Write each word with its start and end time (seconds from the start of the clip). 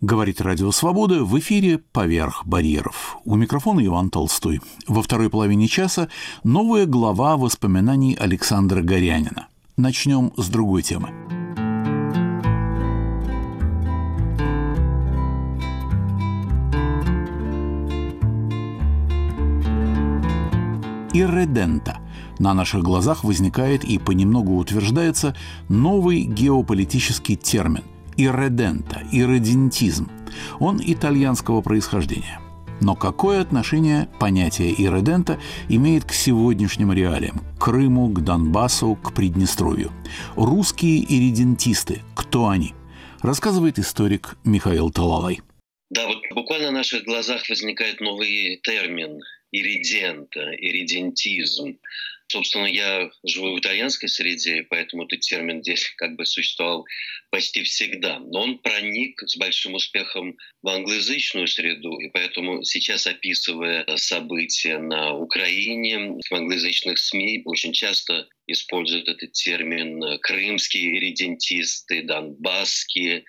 Говорит 0.00 0.40
Радио 0.40 0.70
Свобода 0.70 1.24
в 1.24 1.38
эфире 1.40 1.76
«Поверх 1.76 2.46
барьеров». 2.46 3.18
У 3.26 3.34
микрофона 3.36 3.84
Иван 3.84 4.08
Толстой. 4.08 4.62
Во 4.88 5.02
второй 5.02 5.28
половине 5.28 5.68
часа 5.68 6.08
новая 6.42 6.86
глава 6.86 7.36
воспоминаний 7.36 8.14
Александра 8.14 8.80
Горянина. 8.80 9.48
Начнем 9.76 10.32
с 10.38 10.48
другой 10.48 10.80
темы. 10.80 11.10
Ирредента. 21.12 21.98
На 22.38 22.54
наших 22.54 22.82
глазах 22.82 23.22
возникает 23.22 23.84
и 23.84 23.98
понемногу 23.98 24.56
утверждается 24.56 25.36
новый 25.68 26.22
геополитический 26.22 27.36
термин– 27.36 27.84
ирредента, 28.24 29.02
ирредентизм. 29.12 30.10
Он 30.58 30.80
итальянского 30.84 31.60
происхождения. 31.60 32.40
Но 32.80 32.94
какое 32.94 33.42
отношение 33.42 34.08
понятие 34.18 34.72
ирредента 34.72 35.38
имеет 35.68 36.04
к 36.04 36.12
сегодняшним 36.12 36.92
реалиям, 36.92 37.40
к 37.58 37.64
Крыму, 37.64 38.08
к 38.08 38.24
Донбассу, 38.24 38.96
к 38.96 39.14
Приднестровью? 39.14 39.92
Русские 40.34 41.04
ирредентисты, 41.04 42.02
кто 42.14 42.48
они? 42.48 42.74
Рассказывает 43.20 43.78
историк 43.78 44.36
Михаил 44.44 44.90
Талалай. 44.90 45.40
Да, 45.90 46.06
вот 46.06 46.18
буквально 46.34 46.70
на 46.70 46.78
наших 46.78 47.04
глазах 47.04 47.48
возникает 47.50 48.00
новый 48.00 48.60
термин 48.62 49.20
иридента, 49.52 50.40
иридентизм. 50.56 51.76
Собственно, 52.30 52.66
я 52.66 53.10
живу 53.24 53.56
в 53.56 53.58
итальянской 53.58 54.08
среде, 54.08 54.64
поэтому 54.70 55.04
этот 55.04 55.18
термин 55.18 55.62
здесь 55.62 55.88
как 55.96 56.14
бы 56.14 56.24
существовал 56.24 56.86
почти 57.30 57.64
всегда. 57.64 58.20
Но 58.20 58.42
он 58.42 58.58
проник 58.58 59.20
с 59.26 59.36
большим 59.36 59.74
успехом 59.74 60.36
в 60.62 60.68
англоязычную 60.68 61.48
среду, 61.48 61.98
и 61.98 62.08
поэтому 62.10 62.62
сейчас, 62.62 63.08
описывая 63.08 63.84
события 63.96 64.78
на 64.78 65.12
Украине, 65.12 66.20
в 66.30 66.32
англоязычных 66.32 66.98
СМИ 66.98 67.42
очень 67.46 67.72
часто 67.72 68.28
используют 68.46 69.08
этот 69.08 69.32
термин 69.32 70.20
крымские 70.20 70.98
иридентисты, 70.98 72.02
донбасские, 72.04 73.24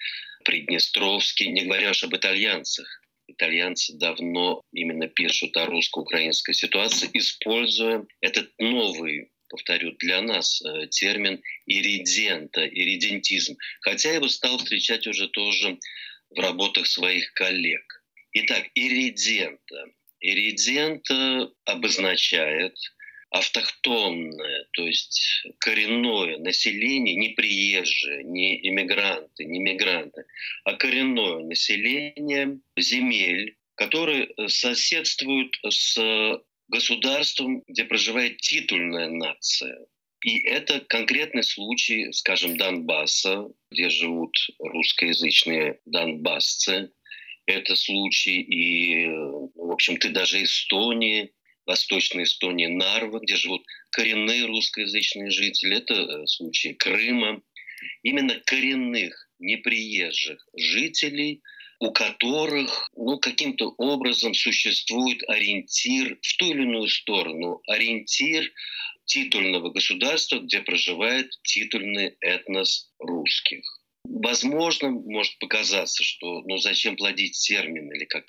приднестровские, 0.45 1.49
не 1.49 1.63
говоря 1.63 1.89
уж 1.89 2.03
об 2.03 2.15
итальянцах 2.15 3.00
итальянцы 3.41 3.97
давно 3.97 4.61
именно 4.71 5.07
пишут 5.07 5.57
о 5.57 5.65
русско-украинской 5.65 6.53
ситуации, 6.53 7.09
используя 7.13 8.05
этот 8.21 8.51
новый 8.59 9.31
повторю, 9.49 9.91
для 9.99 10.21
нас 10.21 10.61
э, 10.61 10.87
термин 10.87 11.41
иридента, 11.65 12.65
иридентизм. 12.65 13.57
Хотя 13.81 14.09
я 14.09 14.15
его 14.15 14.29
стал 14.29 14.57
встречать 14.57 15.05
уже 15.07 15.27
тоже 15.27 15.77
в 16.29 16.39
работах 16.39 16.87
своих 16.87 17.33
коллег. 17.33 17.83
Итак, 18.31 18.69
иридента. 18.75 19.87
Иридента 20.21 21.51
обозначает 21.65 22.77
автохтонное, 23.31 24.67
то 24.73 24.85
есть 24.85 25.45
коренное 25.59 26.37
население, 26.37 27.15
не 27.15 27.29
приезжие, 27.29 28.23
не 28.23 28.67
иммигранты, 28.67 29.45
не 29.45 29.59
мигранты, 29.59 30.25
а 30.65 30.73
коренное 30.73 31.39
население 31.39 32.59
земель, 32.77 33.57
которые 33.75 34.29
соседствуют 34.47 35.57
с 35.67 35.97
государством, 36.67 37.63
где 37.67 37.85
проживает 37.85 38.37
титульная 38.37 39.09
нация. 39.09 39.79
И 40.23 40.41
это 40.41 40.81
конкретный 40.81 41.43
случай, 41.43 42.11
скажем, 42.11 42.57
Донбасса, 42.57 43.47
где 43.71 43.89
живут 43.89 44.35
русскоязычные 44.59 45.79
донбассцы. 45.85 46.91
Это 47.47 47.75
случай 47.75 48.41
и, 48.41 49.07
в 49.07 49.71
общем-то, 49.71 50.09
даже 50.09 50.43
Эстонии, 50.43 51.31
Восточной 51.71 52.23
Эстонии, 52.23 52.67
Нарва, 52.67 53.19
где 53.19 53.37
живут 53.37 53.63
коренные 53.91 54.45
русскоязычные 54.45 55.31
жители. 55.31 55.77
Это 55.77 55.93
э, 55.93 56.27
случай 56.27 56.73
Крыма. 56.73 57.41
Именно 58.03 58.41
коренных, 58.45 59.29
неприезжих 59.39 60.45
жителей, 60.53 61.41
у 61.79 61.91
которых 61.91 62.89
ну, 62.95 63.17
каким-то 63.19 63.69
образом 63.77 64.33
существует 64.33 65.23
ориентир 65.29 66.17
в 66.21 66.37
ту 66.37 66.51
или 66.51 66.63
иную 66.63 66.89
сторону, 66.89 67.61
ориентир 67.67 68.51
титульного 69.05 69.69
государства, 69.69 70.39
где 70.39 70.59
проживает 70.59 71.31
титульный 71.43 72.17
этнос 72.19 72.91
русских. 72.99 73.63
Возможно, 74.03 74.89
может 74.89 75.39
показаться, 75.39 76.03
что 76.03 76.41
ну 76.41 76.57
зачем 76.57 76.97
плодить 76.97 77.39
термин, 77.39 77.89
или 77.93 78.03
как 78.03 78.25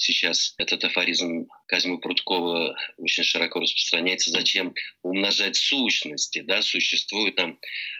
сейчас 0.00 0.54
этот 0.58 0.82
афоризм 0.84 1.46
Казьмы 1.66 2.00
Прудкова 2.00 2.76
очень 2.96 3.22
широко 3.22 3.60
распространяется, 3.60 4.30
зачем 4.30 4.74
умножать 5.02 5.56
сущности, 5.56 6.40
да, 6.40 6.62
существует 6.62 7.36
там 7.36 7.58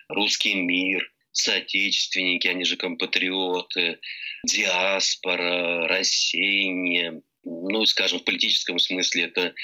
русский 0.09 0.55
мир, 0.55 1.13
соотечественники, 1.33 2.49
они 2.49 2.65
же 2.65 2.77
компатриоты, 2.77 4.01
диаспора, 4.45 5.87
рассеяние, 5.87 7.23
ну, 7.45 7.87
скажем, 7.87 8.21
в 8.21 8.25
политическом 8.25 8.79
смысле 8.79 9.25
это 9.25 9.55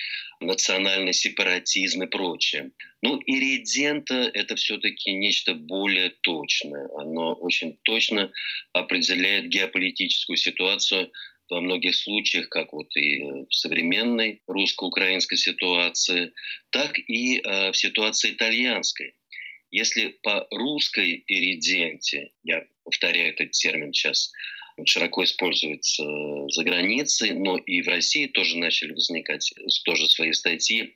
национальный 0.40 1.12
сепаратизм 1.12 2.02
и 2.02 2.06
прочее. 2.06 2.70
Ну, 3.02 3.20
иридента– 3.26 4.30
это 4.34 4.56
все-таки 4.56 5.12
нечто 5.12 5.54
более 5.54 6.10
точное. 6.22 6.88
Оно 6.96 7.34
очень 7.34 7.78
точно 7.82 8.32
определяет 8.72 9.48
геополитическую 9.48 10.36
ситуацию 10.36 11.10
во 11.50 11.60
многих 11.60 11.94
случаях, 11.94 12.48
как 12.48 12.72
вот 12.72 12.94
и 12.96 13.22
в 13.48 13.52
современной 13.52 14.42
русско-украинской 14.46 15.36
ситуации, 15.36 16.32
так 16.70 16.98
и 16.98 17.38
э, 17.38 17.72
в 17.72 17.76
ситуации 17.76 18.32
итальянской. 18.32 19.14
Если 19.70 20.16
по 20.22 20.46
русской 20.50 21.24
ириденте, 21.26 22.30
я 22.42 22.64
повторяю 22.84 23.30
этот 23.30 23.50
термин 23.50 23.92
сейчас, 23.92 24.32
широко 24.84 25.24
используется 25.24 26.04
за 26.48 26.64
границей, 26.64 27.32
но 27.32 27.56
и 27.56 27.82
в 27.82 27.88
России 27.88 28.26
тоже 28.26 28.58
начали 28.58 28.92
возникать 28.92 29.52
тоже 29.84 30.06
свои 30.08 30.32
статьи. 30.32 30.92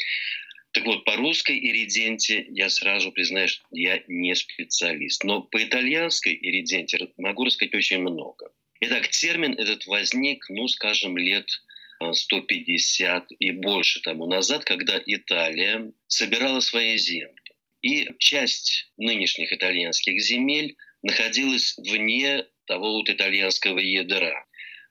Так 0.73 0.85
вот, 0.85 1.05
по 1.05 1.17
русской 1.17 1.59
ириденте 1.59 2.47
я 2.51 2.69
сразу 2.69 3.11
признаю, 3.11 3.49
что 3.49 3.65
я 3.73 4.03
не 4.07 4.35
специалист. 4.37 5.25
Но 5.25 5.43
по 5.43 5.63
итальянской 5.63 6.39
ириденте 6.41 7.09
могу 7.17 7.45
рассказать 7.45 7.75
очень 7.75 7.99
много. 7.99 8.53
Итак, 8.83 9.09
термин 9.09 9.53
этот 9.53 9.87
возник, 9.87 10.49
ну, 10.49 10.67
скажем, 10.69 11.19
лет 11.19 11.47
150 12.13 13.25
э, 13.31 13.35
и 13.39 13.51
больше 13.51 14.01
тому 14.01 14.27
назад, 14.27 14.65
когда 14.65 15.01
Италия 15.05 15.93
собирала 16.07 16.61
свои 16.61 16.97
земли. 16.97 17.35
И 17.83 18.09
часть 18.19 18.91
нынешних 18.97 19.53
итальянских 19.53 20.21
земель 20.21 20.77
находилась 21.03 21.75
вне 21.77 22.47
того 22.67 22.93
вот 22.93 23.11
итальянского 23.11 23.79
ядра. 23.79 24.47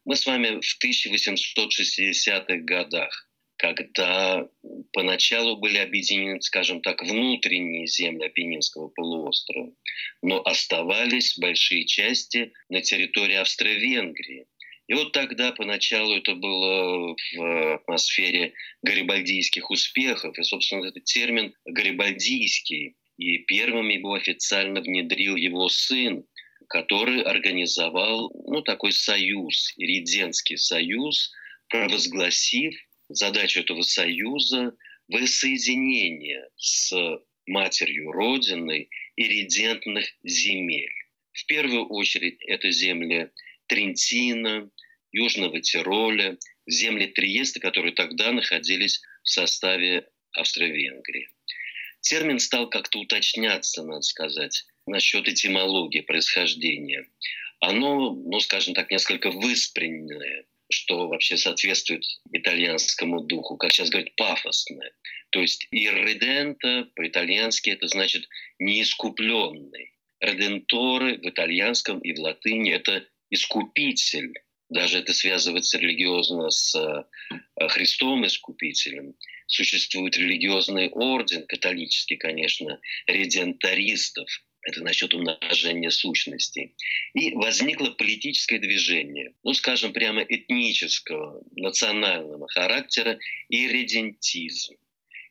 Мы 0.05 0.15
с 0.15 0.25
вами 0.25 0.59
в 0.61 0.83
1860-х 0.83 2.57
годах 2.57 3.28
когда 3.59 4.47
поначалу 4.93 5.57
были 5.57 5.77
объединены, 5.77 6.41
скажем 6.41 6.81
так, 6.81 7.03
внутренние 7.03 7.87
земли 7.87 8.25
Апеннинского 8.25 8.87
полуострова, 8.87 9.73
но 10.21 10.41
оставались 10.45 11.37
большие 11.37 11.85
части 11.85 12.53
на 12.69 12.81
территории 12.81 13.35
Австро-Венгрии. 13.35 14.47
И 14.87 14.93
вот 14.93 15.11
тогда 15.11 15.51
поначалу 15.51 16.15
это 16.15 16.35
было 16.35 17.15
в 17.35 17.75
атмосфере 17.75 18.53
гарибальдийских 18.81 19.69
успехов. 19.69 20.39
И, 20.39 20.43
собственно, 20.43 20.85
этот 20.85 21.03
термин 21.03 21.53
«гарибальдийский» 21.65 22.95
и 23.17 23.39
первым 23.39 23.89
его 23.89 24.13
официально 24.13 24.79
внедрил 24.79 25.35
его 25.35 25.67
сын, 25.67 26.25
который 26.69 27.21
организовал 27.23 28.31
ну, 28.47 28.61
такой 28.61 28.93
союз, 28.93 29.73
Ириденский 29.75 30.57
союз, 30.57 31.33
провозгласив 31.67 32.73
задача 33.09 33.61
этого 33.61 33.81
союза– 33.81 34.75
воссоединение 35.07 36.47
с 36.55 36.93
матерью 37.47 38.11
Родиной 38.11 38.89
иридентных 39.15 40.05
земель. 40.23 40.93
В 41.33 41.45
первую 41.45 41.87
очередь 41.87 42.41
это 42.45 42.69
земли 42.71 43.31
Трентина, 43.67 44.69
Южного 45.11 45.59
Тироля, 45.61 46.37
земли 46.67 47.07
Триеста, 47.07 47.59
которые 47.59 47.93
тогда 47.93 48.31
находились 48.31 49.01
в 49.23 49.29
составе 49.29 50.07
Австро-Венгрии. 50.33 51.29
Термин 52.01 52.39
стал 52.39 52.69
как-то 52.69 52.99
уточняться, 52.99 53.83
надо 53.83 54.01
сказать, 54.03 54.65
насчет 54.85 55.27
этимологии 55.27 56.01
происхождения. 56.01 57.09
Оно, 57.59 58.13
ну, 58.13 58.39
скажем 58.39 58.73
так, 58.73 58.89
несколько 58.91 59.31
выспреннее 59.31 60.45
что 60.69 61.07
вообще 61.07 61.37
соответствует 61.37 62.03
итальянскому 62.31 63.21
духу, 63.21 63.57
как 63.57 63.71
сейчас 63.71 63.89
говорят, 63.89 64.15
пафосное. 64.15 64.91
То 65.31 65.41
есть 65.41 65.67
irredenta 65.71 66.85
по-итальянски 66.95 67.71
это 67.71 67.87
значит 67.87 68.27
неискупленный. 68.59 69.93
Реденторы 70.19 71.17
в 71.17 71.29
итальянском 71.29 71.99
и 71.99 72.13
в 72.13 72.19
латыни 72.19 72.71
это 72.71 73.05
искупитель, 73.29 74.33
даже 74.69 74.99
это 74.99 75.13
связывается 75.13 75.79
религиозно 75.79 76.51
с 76.51 76.75
э, 76.75 77.67
Христом 77.69 78.25
Искупителем. 78.25 79.15
Существует 79.47 80.15
религиозный 80.15 80.89
орден, 80.89 81.47
католический, 81.47 82.17
конечно, 82.17 82.79
редентаристов. 83.07 84.29
Это 84.63 84.83
насчет 84.83 85.13
умножения 85.13 85.89
сущностей. 85.89 86.75
И 87.13 87.33
возникло 87.33 87.91
политическое 87.91 88.59
движение, 88.59 89.33
ну, 89.43 89.53
скажем, 89.53 89.93
прямо 89.93 90.21
этнического, 90.21 91.41
национального 91.55 92.47
характера, 92.49 93.17
ирредентизм. 93.49 94.75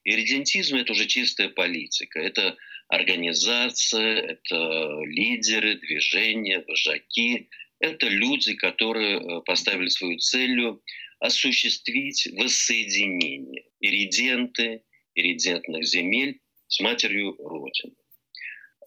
Ирредентизм– 0.05 0.77
это 0.77 0.93
уже 0.93 1.07
чистая 1.07 1.51
политика. 1.51 2.19
Это 2.21 2.57
организация, 2.89 4.17
это 4.17 5.01
лидеры, 5.05 5.77
движения, 5.77 6.65
вожаки, 6.67 7.49
это 7.81 8.09
люди, 8.09 8.55
которые 8.55 9.19
э, 9.19 9.41
поставили 9.43 9.89
свою 9.89 10.19
целью 10.19 10.83
осуществить 11.21 12.27
воссоединение 12.33 13.65
ириденты, 13.81 14.83
иридентных 15.15 15.85
земель 15.85 16.41
с 16.67 16.81
матерью 16.81 17.37
Родины. 17.39 17.95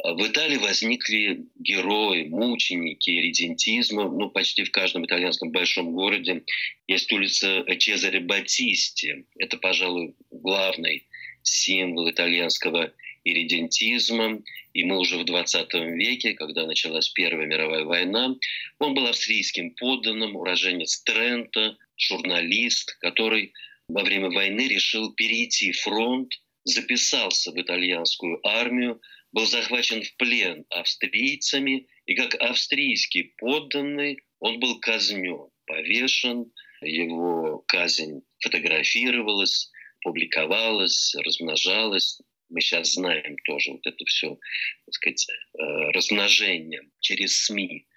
В 0.03 0.27
Италии 0.27 0.57
возникли 0.57 1.45
герои, 1.59 2.23
мученики 2.23 3.11
иридентизма. 3.11 4.09
Ну, 4.09 4.29
почти 4.29 4.63
в 4.63 4.71
каждом 4.71 5.05
итальянском 5.05 5.51
большом 5.51 5.91
городе 5.91 6.43
есть 6.87 7.11
улица 7.11 7.63
Чезаре 7.77 8.19
Батисти. 8.19 9.25
Это, 9.37 9.57
пожалуй, 9.57 10.15
главный 10.31 11.05
символ 11.43 12.09
итальянского 12.09 12.91
иридентизма. 13.23 14.41
И 14.73 14.83
мы 14.83 14.97
уже 14.97 15.19
в 15.19 15.25
20 15.25 15.73
веке, 15.73 16.33
когда 16.33 16.65
началась 16.65 17.09
Первая 17.09 17.45
мировая 17.45 17.83
война, 17.83 18.35
он 18.79 18.95
был 18.95 19.05
австрийским 19.05 19.71
подданным, 19.75 20.35
уроженец 20.35 21.03
Трента, 21.03 21.77
журналист, 21.95 22.97
который 23.01 23.53
во 23.87 24.03
время 24.03 24.31
войны 24.31 24.67
решил 24.67 25.13
перейти 25.13 25.73
фронт, 25.73 26.31
записался 26.63 27.51
в 27.51 27.61
итальянскую 27.61 28.39
армию, 28.47 28.99
был 29.31 29.45
захвачен 29.45 30.03
в 30.03 30.15
плен 30.17 30.65
австрийцами, 30.69 31.87
и 32.05 32.15
как 32.15 32.35
австрийский 32.35 33.33
подданный 33.37 34.19
он 34.39 34.59
был 34.59 34.79
казнен, 34.79 35.49
повешен, 35.65 36.51
его 36.81 37.63
казнь 37.67 38.21
фотографировалась, 38.39 39.71
публиковалась, 40.01 41.15
размножалась 41.23 42.19
мы 42.51 42.61
сейчас 42.61 42.93
знаем 42.93 43.37
тоже 43.45 43.71
вот 43.71 43.85
это 43.85 44.05
все, 44.05 44.37
так 44.85 44.93
сказать, 44.93 45.27
э, 45.29 45.63
размножение 45.93 46.81
через 46.99 47.45
СМИ 47.45 47.87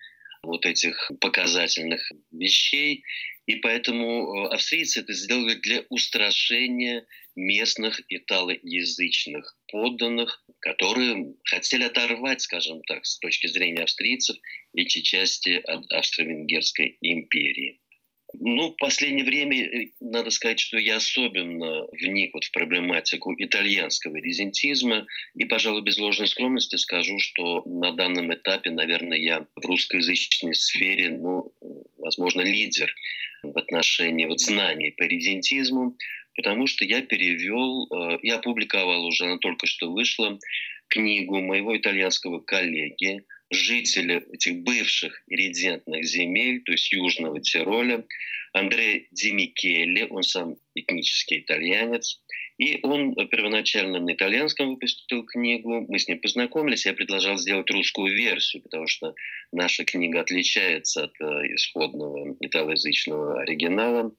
вот 0.43 0.65
этих 0.65 1.11
показательных 1.21 2.11
вещей. 2.31 3.03
И 3.47 3.57
поэтому 3.57 4.47
э, 4.47 4.55
австрийцы 4.55 5.01
это 5.01 5.13
сделали 5.13 5.55
для 5.55 5.85
устрашения 5.89 7.07
местных 7.35 8.01
италоязычных 8.09 9.57
подданных, 9.75 10.41
которые 10.61 11.35
хотели 11.43 11.82
оторвать, 11.82 12.41
скажем 12.43 12.81
так, 12.82 13.05
с 13.05 13.19
точки 13.19 13.49
зрения 13.49 13.82
австрийцев, 13.82 14.37
эти 14.73 15.00
части 15.00 15.61
от 15.67 15.93
Австро-Венгерской 15.93 16.97
империи. 17.00 17.81
Ну, 18.35 18.71
в 18.71 18.76
последнее 18.76 19.25
время, 19.25 19.65
э, 19.65 19.87
надо 19.99 20.31
сказать, 20.31 20.61
что 20.61 20.79
я 20.79 20.97
особенно 20.97 21.87
вник 21.91 22.35
вот 22.35 22.44
в 22.44 22.53
проблематику 22.53 23.35
итальянского 23.37 24.17
резентизма. 24.17 25.06
И, 25.35 25.44
пожалуй, 25.44 25.82
без 25.82 25.99
ложной 25.99 26.29
скромности 26.29 26.77
скажу, 26.77 27.19
что 27.19 27.65
на 27.67 27.91
данном 27.91 28.32
этапе, 28.32 28.70
наверное, 28.70 29.19
я 29.19 29.44
в 29.56 29.67
русскоязычной 29.67 30.55
сфере, 30.55 31.11
ну, 31.11 31.53
возможно, 31.99 32.43
лидер 32.43 32.94
в 33.43 33.59
отношении 33.59 34.27
вот 34.27 34.41
знаний 34.41 34.93
по 34.93 35.03
резентизму, 35.03 35.97
потому 36.37 36.67
что 36.67 36.85
я 36.85 37.03
перевел, 37.03 37.87
э, 37.87 38.19
я 38.23 38.37
опубликовал 38.37 39.07
уже, 39.07 39.25
она 39.25 39.39
только 39.39 39.67
что 39.67 39.91
вышла, 39.91 40.39
книгу 40.89 41.41
моего 41.41 41.77
итальянского 41.77 42.41
коллеги 42.41 43.25
жителя 43.51 44.23
этих 44.33 44.63
бывших 44.63 45.23
резидентных 45.29 46.05
земель, 46.05 46.63
то 46.63 46.73
есть 46.73 46.93
Южного 46.93 47.41
Тироля, 47.41 48.05
Андре 48.53 49.07
Ди 49.11 50.07
он 50.11 50.23
сам 50.23 50.57
этнический 50.75 51.41
итальянец, 51.41 52.21
и 52.56 52.79
он 52.85 53.15
первоначально 53.29 53.99
на 54.01 54.12
итальянском 54.12 54.71
выпустил 54.71 55.25
книгу, 55.25 55.87
мы 55.89 55.99
с 55.99 56.06
ним 56.06 56.21
познакомились, 56.21 56.87
я 56.87 56.93
предложил 56.95 57.37
сделать 57.37 57.71
русскую 57.71 58.15
версию, 58.15 58.62
потому 58.62 58.87
что 58.87 59.15
наша 59.51 59.85
книга 59.85 60.21
отличается 60.21 61.05
от 61.05 61.21
э, 61.21 61.25
исходного 61.55 62.37
италоязычного 62.41 63.41
оригинала. 63.41 64.15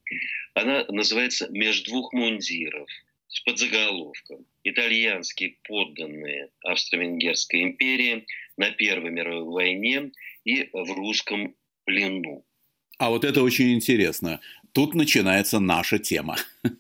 Она 0.53 0.85
называется 0.89 1.47
«Между 1.49 1.91
двух 1.91 2.11
мундиров» 2.11 2.89
с 3.29 3.39
подзаголовком 3.41 4.45
«Итальянские 4.63 5.57
подданные 5.63 6.49
Австро-Венгерской 6.63 7.63
империи 7.63 8.25
на 8.57 8.71
Первой 8.71 9.11
мировой 9.11 9.45
войне 9.45 10.11
и 10.43 10.69
в 10.73 10.91
русском 10.91 11.55
плену». 11.85 12.45
А 12.97 13.09
вот 13.09 13.23
это 13.23 13.43
очень 13.43 13.73
интересно. 13.73 14.41
Тут 14.75 14.93
начинается 14.93 15.59
наша 15.61 15.99
тема. 15.99 16.35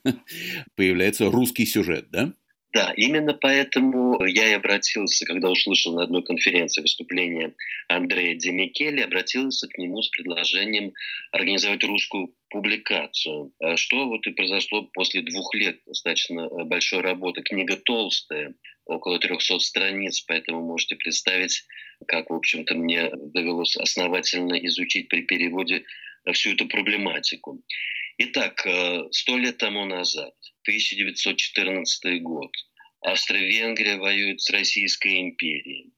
Появляется 0.75 1.31
русский 1.31 1.65
сюжет, 1.65 2.07
да? 2.11 2.33
Да, 2.73 2.91
именно 2.97 3.33
поэтому 3.33 4.21
я 4.25 4.49
и 4.49 4.53
обратился, 4.53 5.25
когда 5.25 5.49
услышал 5.49 5.95
на 5.95 6.03
одной 6.03 6.21
конференции 6.21 6.81
выступление 6.81 7.55
Андрея 7.87 8.35
Демикели, 8.35 8.99
обратился 8.99 9.69
к 9.69 9.77
нему 9.77 10.01
с 10.01 10.09
предложением 10.09 10.91
организовать 11.31 11.85
русскую 11.85 12.35
публикацию. 12.49 13.53
А 13.61 13.77
что 13.77 14.09
вот 14.09 14.27
и 14.27 14.31
произошло 14.31 14.89
после 14.93 15.21
двух 15.21 15.55
лет 15.55 15.79
достаточно 15.85 16.41
э, 16.41 16.65
большой 16.65 16.99
работы. 16.99 17.43
Книга 17.43 17.77
толстая, 17.77 18.55
около 18.85 19.19
300 19.19 19.59
страниц, 19.59 20.19
поэтому 20.27 20.61
можете 20.61 20.97
представить, 20.97 21.63
как, 22.09 22.29
в 22.29 22.33
общем-то, 22.33 22.75
мне 22.75 23.09
довелось 23.13 23.77
основательно 23.77 24.55
изучить 24.55 25.07
при 25.07 25.21
переводе 25.21 25.85
всю 26.33 26.53
эту 26.53 26.67
проблематику. 26.67 27.61
Итак, 28.17 28.65
э, 28.65 29.03
сто 29.11 29.37
лет 29.37 29.57
тому 29.57 29.85
назад, 29.85 30.33
1914 30.63 32.21
год, 32.21 32.51
Австро-Венгрия 33.01 33.97
воюет 33.97 34.41
с 34.41 34.49
Российской 34.49 35.19
империей, 35.19 35.91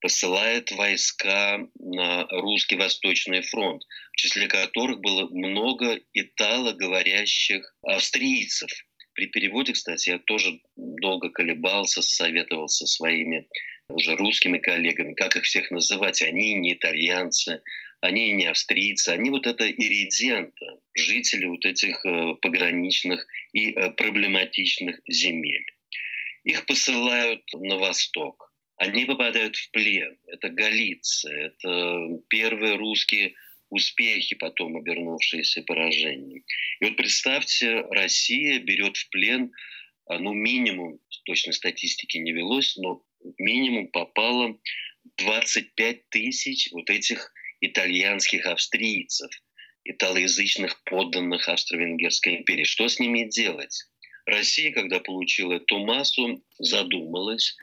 посылает 0.00 0.70
войска 0.72 1.60
на 1.78 2.26
русский 2.30 2.76
Восточный 2.76 3.42
фронт, 3.42 3.82
в 4.12 4.16
числе 4.16 4.48
которых 4.48 5.00
было 5.00 5.28
много 5.30 6.00
италоговорящих 6.12 7.74
австрийцев. 7.82 8.70
При 9.14 9.26
переводе, 9.26 9.72
кстати, 9.72 10.10
я 10.10 10.18
тоже 10.18 10.60
долго 10.76 11.30
колебался, 11.30 12.02
советовался 12.02 12.86
со 12.86 12.94
своими 12.94 13.46
уже 13.88 14.16
русскими 14.16 14.58
коллегами, 14.58 15.14
как 15.14 15.36
их 15.36 15.44
всех 15.44 15.70
называть. 15.70 16.22
Они 16.22 16.54
не 16.54 16.74
итальянцы, 16.74 17.62
они 18.00 18.32
не 18.32 18.46
австрийцы, 18.46 19.10
они 19.10 19.30
вот 19.30 19.46
это 19.46 19.70
ириденты, 19.70 20.66
жители 20.94 21.46
вот 21.46 21.64
этих 21.64 22.04
э, 22.04 22.34
пограничных 22.40 23.26
и 23.52 23.72
э, 23.72 23.90
проблематичных 23.90 25.00
земель. 25.06 25.66
Их 26.44 26.64
посылают 26.66 27.42
на 27.52 27.76
восток. 27.76 28.52
Они 28.76 29.04
попадают 29.04 29.56
в 29.56 29.70
плен. 29.72 30.16
Это 30.26 30.48
Галиция, 30.48 31.48
это 31.48 32.20
первые 32.28 32.76
русские 32.76 33.34
успехи, 33.68 34.34
потом 34.36 34.76
обернувшиеся 34.76 35.62
поражением. 35.62 36.42
И 36.80 36.84
вот 36.84 36.96
представьте, 36.96 37.82
Россия 37.90 38.58
берет 38.58 38.96
в 38.96 39.10
плен, 39.10 39.52
а, 40.06 40.18
ну, 40.18 40.32
минимум, 40.32 40.98
точно 41.24 41.52
статистики 41.52 42.16
не 42.16 42.32
велось, 42.32 42.76
но 42.76 43.04
минимум 43.38 43.88
попало 43.88 44.58
25 45.18 46.08
тысяч 46.08 46.70
вот 46.72 46.88
этих 46.88 47.32
итальянских 47.60 48.46
австрийцев, 48.46 49.30
италоязычных 49.84 50.82
подданных 50.84 51.48
Австро-Венгерской 51.48 52.36
империи. 52.36 52.64
Что 52.64 52.88
с 52.88 52.98
ними 52.98 53.28
делать? 53.28 53.86
Россия, 54.26 54.72
когда 54.72 55.00
получила 55.00 55.54
эту 55.54 55.78
массу, 55.78 56.42
задумалась 56.58 57.56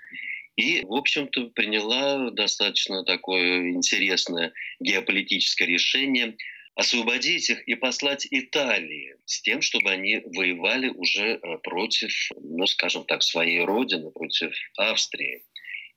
и, 0.58 0.84
в 0.84 0.94
общем-то, 0.94 1.52
приняла 1.52 2.32
достаточно 2.32 3.06
такое 3.06 3.70
интересное 3.70 4.54
геополитическое 4.80 5.68
решение 5.68 6.36
освободить 6.74 7.50
их 7.50 7.68
и 7.68 7.76
послать 7.76 8.28
Италии 8.30 9.16
с 9.26 9.42
тем, 9.42 9.62
чтобы 9.62 9.92
они 9.92 10.22
воевали 10.26 10.90
уже 10.90 11.40
против, 11.64 12.12
ну, 12.40 12.66
скажем 12.68 13.06
так, 13.06 13.24
своей 13.24 13.62
родины, 13.62 14.12
против 14.12 14.56
Австрии. 14.78 15.44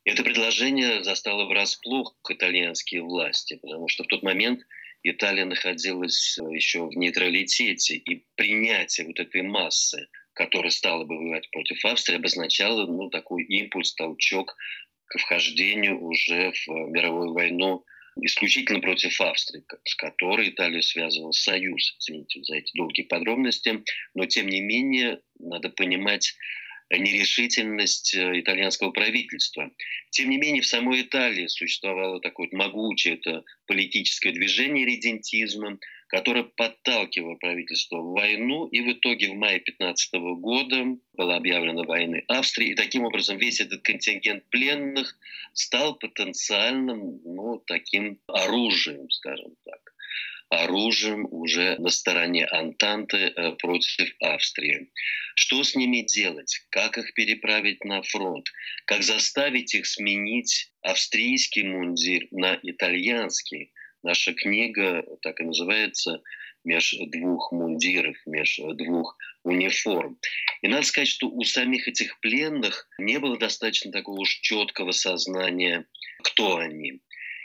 Это 0.05 0.23
предложение 0.23 1.05
застало 1.05 1.47
врасплох 1.47 2.17
итальянские 2.29 3.03
власти, 3.03 3.59
потому 3.61 3.89
что 3.89 4.05
в 4.05 4.07
тот 4.07 4.23
момент 4.23 4.61
Италия 5.03 5.45
находилась 5.45 6.39
э, 6.39 6.43
еще 6.55 6.87
в 6.87 6.97
нейтралитете, 6.97 7.97
и 7.97 8.25
принятие 8.35 9.07
вот 9.07 9.19
этой 9.21 9.43
массы, 9.43 10.09
которая 10.33 10.71
стала 10.71 11.05
бы 11.05 11.19
воевать 11.19 11.51
против 11.51 11.85
Австрии, 11.85 12.17
обозначало 12.17 12.87
ну, 12.87 13.11
такой 13.11 13.45
импульс, 13.45 13.95
толчок 13.95 14.57
к 15.07 15.19
вхождению 15.19 16.03
уже 16.03 16.53
в 16.53 16.69
мировую 16.91 17.33
войну 17.33 17.85
исключительно 18.21 18.81
против 18.81 19.21
Австрии, 19.21 19.65
с 19.85 19.95
которой 19.97 20.51
Италия 20.51 20.83
связывала 20.83 21.33
союз. 21.33 21.97
Извините 21.99 22.43
за 22.43 22.57
эти 22.57 22.77
долгие 22.77 23.03
подробности. 23.03 23.83
Но, 24.15 24.27
тем 24.27 24.49
не 24.49 24.61
менее, 24.61 25.21
надо 25.39 25.69
понимать 25.71 26.35
нерешительность 26.99 28.15
э, 28.15 28.41
итальянского 28.41 28.91
правительства. 28.91 29.71
Тем 30.11 30.31
не 30.31 30.39
менее, 30.39 30.63
в 30.63 30.67
самой 30.67 31.03
Италии 31.03 31.47
существовало 31.47 32.21
такое 32.21 32.49
могучее 32.53 33.15
это 33.15 33.45
политическое 33.67 34.33
движение 34.33 34.85
редентизма, 34.85 35.79
которое 36.09 36.43
подталкивало 36.43 37.37
правительство 37.37 37.99
в 37.99 38.13
войну, 38.13 38.67
и 38.67 38.81
в 38.81 38.93
итоге 38.93 39.31
в 39.31 39.35
мае 39.35 39.61
15 39.61 40.15
года 40.41 40.97
была 41.13 41.37
объявлена 41.37 41.85
война 41.85 42.19
Австрии, 42.27 42.71
и 42.71 42.75
таким 42.75 43.05
образом 43.05 43.39
весь 43.39 43.61
этот 43.61 43.83
контингент 43.83 44.45
пленных 44.51 45.17
стал 45.53 45.95
потенциальным 45.97 47.21
ну, 47.25 47.63
таким 47.67 48.19
оружием, 48.27 49.09
скажем 49.11 49.55
так 49.65 49.90
оружием 50.51 51.27
уже 51.31 51.77
на 51.79 51.91
стороне 51.91 52.45
Антанты 52.45 53.17
э, 53.17 53.53
против 53.53 54.15
Австрии. 54.21 54.91
Что 55.37 55.63
с 55.63 55.75
ними 55.75 56.03
делать? 56.03 56.67
Как 56.71 56.99
их 56.99 57.15
переправить 57.15 57.85
на 57.85 58.03
фронт? 58.03 58.47
Как 58.85 59.03
заставить 59.03 59.75
их 59.75 59.87
сменить 59.87 60.73
австрийский 60.83 61.63
мундир 61.63 62.27
на 62.33 62.59
итальянский? 62.63 63.73
Наша 64.03 64.35
книга 64.35 65.05
так 65.23 65.41
и 65.41 65.45
называется 65.45 66.21
меж 66.65 66.95
двух 67.13 67.53
мундиров, 67.53 68.17
меж 68.27 68.59
двух 68.75 69.17
униформ. 69.45 70.19
И 70.63 70.69
надо 70.69 70.85
сказать, 70.85 71.09
что 71.09 71.29
у 71.29 71.45
самих 71.45 71.87
этих 71.87 72.19
пленных 72.21 72.89
не 72.99 73.19
было 73.19 73.39
достаточно 73.39 73.93
такого 73.93 74.21
уж 74.21 74.41
четкого 74.41 74.91
сознания, 74.91 75.87
кто 76.23 76.57
они. 76.57 77.01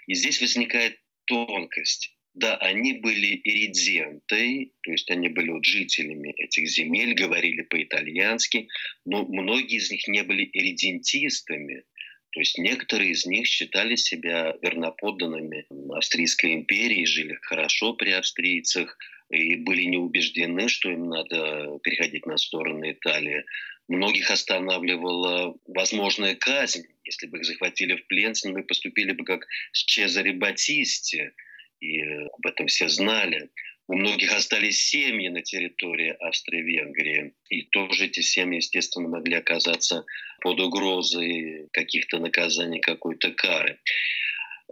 И 0.08 0.16
здесь 0.16 0.42
возникает 0.42 1.00
тонкость. 1.26 2.15
Да, 2.36 2.58
они 2.58 2.92
были 2.92 3.40
иридзенты, 3.46 4.74
то 4.84 4.92
есть 4.92 5.10
они 5.10 5.30
были 5.30 5.52
вот 5.52 5.64
жителями 5.64 6.34
этих 6.38 6.68
земель, 6.68 7.14
говорили 7.14 7.62
по-итальянски, 7.62 8.68
но 9.06 9.26
многие 9.26 9.78
из 9.78 9.90
них 9.90 10.06
не 10.10 10.22
были 10.22 10.50
иридентистами. 10.52 11.84
То 12.32 12.42
есть 12.42 12.58
некоторые 12.58 13.12
из 13.12 13.26
них 13.26 13.48
считали 13.48 13.96
себя 13.96 14.54
верноподданными 14.62 15.66
Австрийской 15.96 16.56
империи, 16.56 17.06
жили 17.06 17.40
хорошо 17.42 17.94
при 17.94 18.12
австрийцах 18.12 18.98
и 19.30 19.56
были 19.56 19.84
не 19.84 19.98
убеждены, 19.98 20.68
что 20.68 20.92
им 20.92 21.08
надо 21.08 21.80
переходить 21.84 22.26
на 22.26 22.36
сторону 22.36 22.92
Италии. 22.92 23.46
Многих 23.88 24.30
останавливала 24.30 25.56
возможная 25.68 26.36
казнь. 26.36 26.84
Если 27.06 27.28
бы 27.28 27.38
их 27.38 27.46
захватили 27.46 27.96
в 27.96 28.06
плен, 28.08 28.36
с 28.36 28.44
ними 28.44 28.62
поступили 28.62 29.14
бы 29.14 29.24
как 29.24 29.48
с 29.72 29.86
Чезаре 29.86 30.34
Батисти– 30.34 31.32
и 31.86 32.02
об 32.26 32.46
этом 32.46 32.68
все 32.68 32.88
знали. 32.90 33.50
У 33.88 33.96
многих 33.96 34.34
остались 34.34 34.82
семьи 34.82 35.28
на 35.30 35.42
территории 35.42 36.16
Австрии-Венгрии, 36.20 37.34
и 37.50 37.64
тоже 37.64 38.06
эти 38.06 38.22
семьи, 38.22 38.58
естественно, 38.58 39.08
могли 39.08 39.36
оказаться 39.36 40.06
под 40.42 40.60
угрозой 40.60 41.68
каких-то 41.72 42.18
наказаний, 42.18 42.80
какой-то 42.80 43.32
кары. 43.32 43.80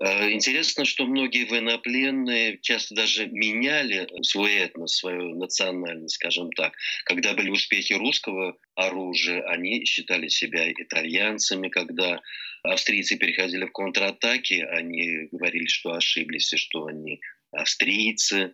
Э, 0.02 0.32
интересно, 0.32 0.86
что 0.86 1.06
многие 1.06 1.46
военнопленные 1.46 2.58
часто 2.62 2.96
даже 2.96 3.28
меняли 3.28 4.08
свой 4.24 4.56
этнос, 4.56 4.96
свою 4.96 5.36
национальность, 5.36 6.16
скажем 6.16 6.52
так. 6.52 6.76
Когда 7.06 7.34
были 7.34 7.50
успехи 7.50 7.94
русского 7.94 8.58
оружия, 8.76 9.44
они 9.44 9.86
считали 9.86 10.28
себя 10.28 10.72
итальянцами. 10.72 11.70
Когда 11.70 12.20
австрийцы 12.64 13.18
переходили 13.18 13.66
в 13.66 13.72
контратаки, 13.72 14.62
они 14.62 15.28
говорили, 15.32 15.68
что 15.68 15.94
ошиблись 15.94 16.54
и 16.54 16.58
что 16.58 16.88
они 16.88 17.22
австрийцы. 17.52 18.54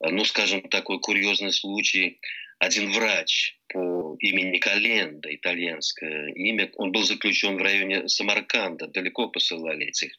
Ну, 0.00 0.24
скажем, 0.24 0.62
такой 0.62 1.00
курьезный 1.00 1.52
случай– 1.52 2.20
один 2.58 2.90
врач 2.92 3.54
по 3.68 4.16
имени 4.20 4.56
Календа, 4.58 5.34
итальянское 5.34 6.32
имя, 6.32 6.70
он 6.76 6.90
был 6.90 7.02
заключен 7.02 7.58
в 7.58 7.62
районе 7.62 8.08
Самарканда, 8.08 8.86
далеко 8.86 9.28
посылали 9.28 9.86
этих 9.86 10.12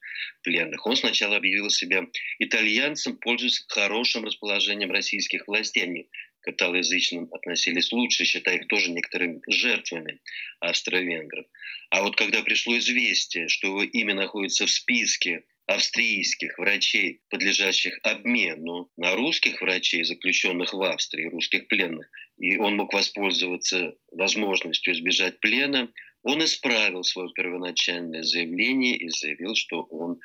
пленных. 0.43 0.85
Он 0.85 0.95
сначала 0.95 1.37
объявил 1.37 1.69
себя 1.71 2.05
итальянцем, 2.37 3.17
пользуясь 3.17 3.65
хорошим 3.67 4.25
расположением 4.25 4.91
российских 4.91 5.47
властей. 5.47 5.83
Они 5.83 6.07
к 6.47 6.49
италоязычным 6.49 7.27
относились 7.33 7.91
лучше, 7.91 8.23
считая 8.23 8.57
их 8.57 8.67
тоже 8.67 8.91
некоторыми 8.91 9.41
жертвами 9.47 10.21
австро-венгров. 10.61 11.45
А 11.89 12.03
вот 12.03 12.15
когда 12.15 12.41
пришло 12.41 12.77
известие, 12.77 13.49
что 13.49 13.67
его 13.67 13.83
имя 13.83 14.15
находится 14.15 14.65
в 14.65 14.71
списке 14.71 15.43
австрийских 15.65 16.57
врачей, 16.57 17.19
подлежащих 17.29 17.99
обмену 18.03 18.89
на 18.95 19.15
русских 19.15 19.61
врачей, 19.61 20.05
заключенных 20.05 20.73
в 20.73 20.81
Австрии, 20.81 21.25
русских 21.25 21.67
пленных, 21.67 22.09
и 22.37 22.55
он 22.55 22.77
мог 22.77 22.93
воспользоваться 22.93 23.95
возможностью 24.13 24.93
избежать 24.93 25.41
плена, 25.41 25.91
он 26.23 26.41
исправил 26.41 27.03
свое 27.03 27.29
первоначальное 27.33 28.23
заявление 28.23 28.95
и 28.95 29.09
заявил, 29.09 29.55
что 29.55 29.81
он 29.81 30.21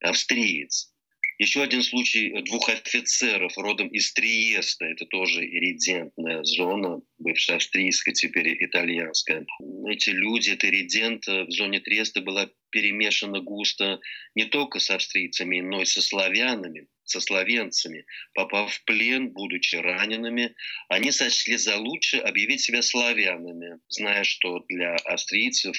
австриец. 0.00 0.90
Еще 1.38 1.62
один 1.62 1.82
случай 1.82 2.32
двух 2.42 2.70
офицеров 2.70 3.58
родом 3.58 3.88
из 3.88 4.12
Триеста. 4.14 4.86
Это 4.86 5.04
тоже 5.04 5.44
иридентная 5.44 6.42
зона, 6.44 7.02
бывшая 7.18 7.56
австрийская, 7.56 8.14
теперь 8.14 8.56
итальянская. 8.64 9.44
Эти 9.86 10.10
люди, 10.10 10.50
это 10.50 10.68
иридент 10.68 11.26
в 11.26 11.50
зоне 11.50 11.80
Триеста 11.80 12.22
была 12.22 12.48
перемешана 12.70 13.40
густо 13.40 14.00
не 14.34 14.46
только 14.46 14.78
с 14.78 14.90
австрийцами, 14.90 15.60
но 15.60 15.82
и 15.82 15.84
со 15.84 16.00
славянами, 16.00 16.88
со 17.04 17.20
словенцами. 17.20 18.06
Попав 18.32 18.72
в 18.72 18.84
плен, 18.84 19.30
будучи 19.32 19.76
ранеными, 19.76 20.54
они 20.88 21.12
сочли 21.12 21.58
за 21.58 21.76
лучше 21.76 22.16
объявить 22.16 22.62
себя 22.62 22.80
славянами, 22.80 23.78
зная, 23.88 24.24
что 24.24 24.64
для 24.70 24.94
австрийцев 24.94 25.76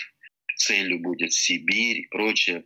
целью 0.58 1.00
будет 1.00 1.34
Сибирь 1.34 2.02
и 2.02 2.08
прочее. 2.08 2.66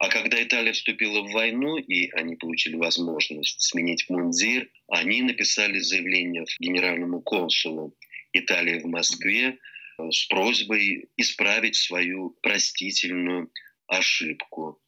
А 0.00 0.08
когда 0.08 0.42
Италия 0.42 0.72
вступила 0.72 1.20
в 1.20 1.30
войну, 1.30 1.76
и 1.76 2.10
они 2.12 2.34
получили 2.34 2.74
возможность 2.74 3.60
сменить 3.60 4.08
мундир, 4.08 4.66
они 4.88 5.20
написали 5.20 5.78
заявление 5.78 6.46
генеральному 6.58 7.20
консулу 7.20 7.94
Италии 8.32 8.80
в 8.80 8.86
Москве 8.86 9.58
э, 9.98 10.10
с 10.10 10.26
просьбой 10.28 11.10
исправить 11.18 11.76
свою 11.76 12.30
простительную 12.40 13.52
ошибку. 13.88 14.80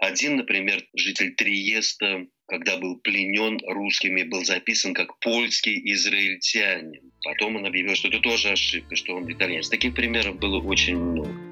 Один, 0.00 0.36
например, 0.36 0.86
житель 0.94 1.34
Триеста, 1.34 2.26
когда 2.46 2.76
был 2.76 2.98
пленен 2.98 3.58
русскими, 3.66 4.22
был 4.22 4.44
записан 4.44 4.92
как 4.92 5.18
польский 5.20 5.80
израильтянин. 5.94 7.10
Потом 7.24 7.56
он 7.56 7.64
объявил, 7.64 7.94
что 7.94 8.08
это 8.08 8.20
тоже 8.20 8.50
ошибка, 8.50 8.94
что 8.96 9.14
он 9.14 9.32
итальянец. 9.32 9.70
Таких 9.70 9.94
примеров 9.94 10.38
было 10.38 10.60
очень 10.60 10.98
много. 10.98 11.47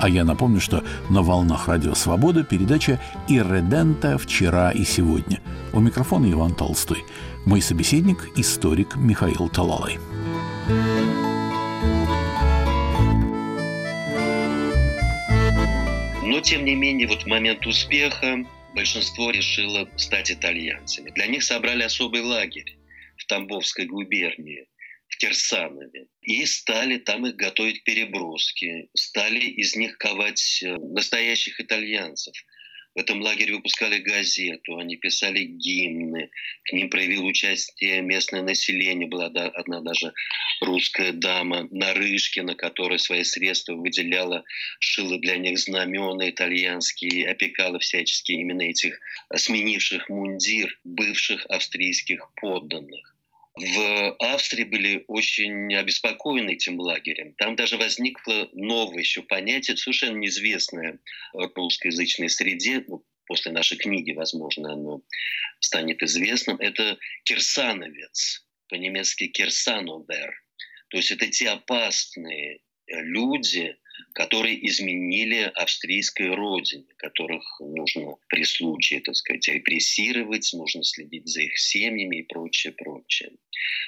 А 0.00 0.08
я 0.08 0.24
напомню, 0.24 0.60
что 0.60 0.84
на 1.10 1.22
волнах 1.22 1.66
Радио 1.66 1.94
Свобода 1.94 2.44
передача 2.44 3.00
«Ирредента. 3.28 4.16
Вчера 4.16 4.70
и 4.70 4.84
сегодня». 4.84 5.40
У 5.72 5.80
микрофона 5.80 6.30
Иван 6.30 6.54
Толстой. 6.54 7.04
Мой 7.44 7.60
собеседник– 7.60 8.28
историк 8.36 8.94
Михаил 8.94 9.48
Талалай. 9.48 9.98
Но, 16.22 16.40
тем 16.42 16.64
не 16.64 16.76
менее, 16.76 17.08
вот 17.08 17.24
в 17.24 17.26
момент 17.26 17.66
успеха 17.66 18.44
большинство 18.76 19.30
решило 19.30 19.88
стать 19.96 20.30
итальянцами. 20.30 21.10
Для 21.10 21.26
них 21.26 21.42
собрали 21.42 21.82
особый 21.82 22.22
лагерь 22.22 22.78
в 23.16 23.26
Тамбовской 23.26 23.86
губернии– 23.86 24.68
в 25.08 25.16
Кирсанове. 25.18 26.06
И 26.22 26.44
стали 26.46 26.98
там 26.98 27.26
их 27.26 27.36
готовить 27.36 27.84
переброски, 27.84 28.88
стали 28.94 29.40
из 29.40 29.74
них 29.74 29.98
ковать 29.98 30.62
э, 30.62 30.76
настоящих 30.76 31.60
итальянцев. 31.60 32.34
В 32.94 33.00
этом 33.00 33.20
лагере 33.22 33.54
выпускали 33.54 33.98
газету, 33.98 34.76
они 34.76 34.96
писали 34.96 35.44
гимны, 35.44 36.30
к 36.64 36.72
ним 36.72 36.90
проявил 36.90 37.26
участие 37.26 38.02
местное 38.02 38.42
население, 38.42 39.06
была 39.06 39.26
одна 39.26 39.80
даже 39.82 40.12
русская 40.60 41.12
дама 41.12 41.68
Нарышкина, 41.70 42.56
которая 42.56 42.98
свои 42.98 43.22
средства 43.22 43.74
выделяла, 43.74 44.42
шила 44.80 45.18
для 45.20 45.36
них 45.36 45.60
знамена 45.60 46.28
итальянские, 46.28 47.28
опекала 47.28 47.78
всячески 47.78 48.32
именно 48.32 48.62
этих 48.62 48.98
сменивших 49.32 50.08
мундир 50.08 50.76
бывших 50.82 51.46
австрийских 51.46 52.32
подданных 52.34 53.17
в 53.58 54.16
Австрии 54.20 54.64
были 54.64 55.04
очень 55.08 55.74
обеспокоены 55.74 56.52
этим 56.52 56.78
лагерем. 56.80 57.34
Там 57.34 57.56
даже 57.56 57.76
возникло 57.76 58.48
новое 58.52 59.00
еще 59.00 59.22
понятие, 59.22 59.76
совершенно 59.76 60.18
неизвестное 60.18 60.98
в 61.32 61.52
русскоязычной 61.54 62.28
среде, 62.28 62.84
ну, 62.86 63.04
после 63.26 63.52
нашей 63.52 63.76
книги, 63.76 64.12
возможно, 64.12 64.72
оно 64.72 65.02
станет 65.60 66.02
известным, 66.02 66.56
это 66.56 66.98
кирсановец, 67.24 68.46
по-немецки 68.68 69.26
кирсановер. 69.26 70.42
То 70.88 70.96
есть 70.96 71.10
это 71.10 71.28
те 71.28 71.50
опасные 71.50 72.60
люди, 72.86 73.76
которые 74.14 74.66
изменили 74.66 75.50
австрийской 75.54 76.34
родине, 76.34 76.86
которых 76.96 77.44
нужно 77.60 78.16
при 78.28 78.44
случае, 78.44 79.00
так 79.00 79.16
сказать, 79.16 79.48
репрессировать, 79.48 80.50
нужно 80.52 80.82
следить 80.84 81.28
за 81.28 81.42
их 81.42 81.58
семьями 81.58 82.20
и 82.20 82.22
прочее, 82.22 82.72
прочее. 82.72 83.32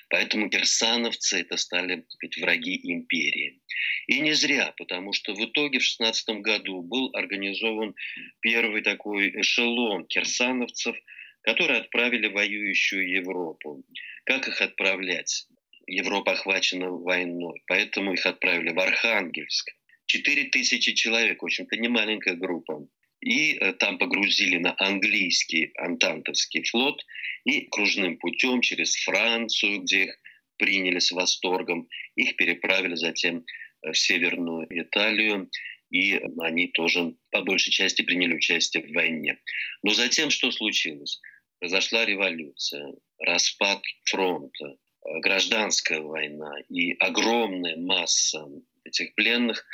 Поэтому 0.08 0.48
кирсановцы 0.50 1.40
это 1.40 1.56
стали 1.56 1.96
так 1.96 2.10
сказать, 2.10 2.36
враги 2.38 2.80
империи. 2.82 3.60
И 4.06 4.20
не 4.20 4.32
зря, 4.32 4.74
потому 4.76 5.12
что 5.12 5.34
в 5.34 5.44
итоге 5.44 5.78
в 5.78 5.84
16 5.84 6.28
году 6.40 6.82
был 6.82 7.10
организован 7.14 7.94
первый 8.40 8.82
такой 8.82 9.30
эшелон 9.40 10.06
кирсановцев, 10.06 10.96
которые 11.42 11.80
отправили 11.80 12.26
воюющую 12.26 13.08
Европу. 13.08 13.84
Как 14.24 14.48
их 14.48 14.60
отправлять? 14.60 15.46
Европа 15.86 16.32
охвачена 16.32 16.90
войной, 16.90 17.62
поэтому 17.66 18.12
их 18.12 18.24
отправили 18.26 18.70
в 18.70 18.78
Архангельск. 18.78 19.70
Четыре 20.12 20.46
тысячи 20.46 20.92
человек, 20.92 21.40
общем-то, 21.40 21.76
не 21.76 21.86
маленькая 21.86 22.34
группа. 22.34 22.84
И 23.20 23.52
э, 23.52 23.72
там 23.74 23.96
погрузили 23.96 24.56
на 24.56 24.74
английский 24.76 25.70
антантовский 25.78 26.64
флот 26.64 27.00
и 27.44 27.68
кружным 27.70 28.16
путем 28.16 28.60
через 28.60 28.96
Францию, 29.04 29.82
где 29.82 30.06
их 30.06 30.18
приняли 30.56 30.98
с 30.98 31.12
восторгом, 31.12 31.86
их 32.16 32.34
переправили 32.34 32.96
затем 32.96 33.44
э, 33.82 33.92
в 33.92 33.96
Северную 33.96 34.66
Италию, 34.68 35.48
и 35.92 36.20
они 36.40 36.66
тоже 36.72 37.14
по 37.30 37.42
большей 37.42 37.70
части 37.70 38.02
приняли 38.02 38.34
участие 38.34 38.82
в 38.82 38.92
войне. 38.92 39.38
Но 39.84 39.94
затем 39.94 40.30
что 40.30 40.50
случилось? 40.50 41.20
Произошла 41.60 42.04
революция, 42.04 42.94
распад 43.20 43.80
фронта, 44.06 44.76
Э, 45.02 45.20
гражданская 45.20 46.00
война 46.00 46.52
и 46.68 46.92
огромная 46.98 47.76
масса 47.76 48.46
этих 48.84 49.14
пленных 49.14 49.64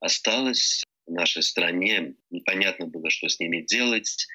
осталась 0.00 0.84
в 1.06 1.12
нашей 1.12 1.42
стране. 1.42 2.14
Непонятно 2.30 2.86
было, 2.86 3.10
что 3.10 3.28
с 3.28 3.38
ними 3.40 3.62
делать. 3.62 4.26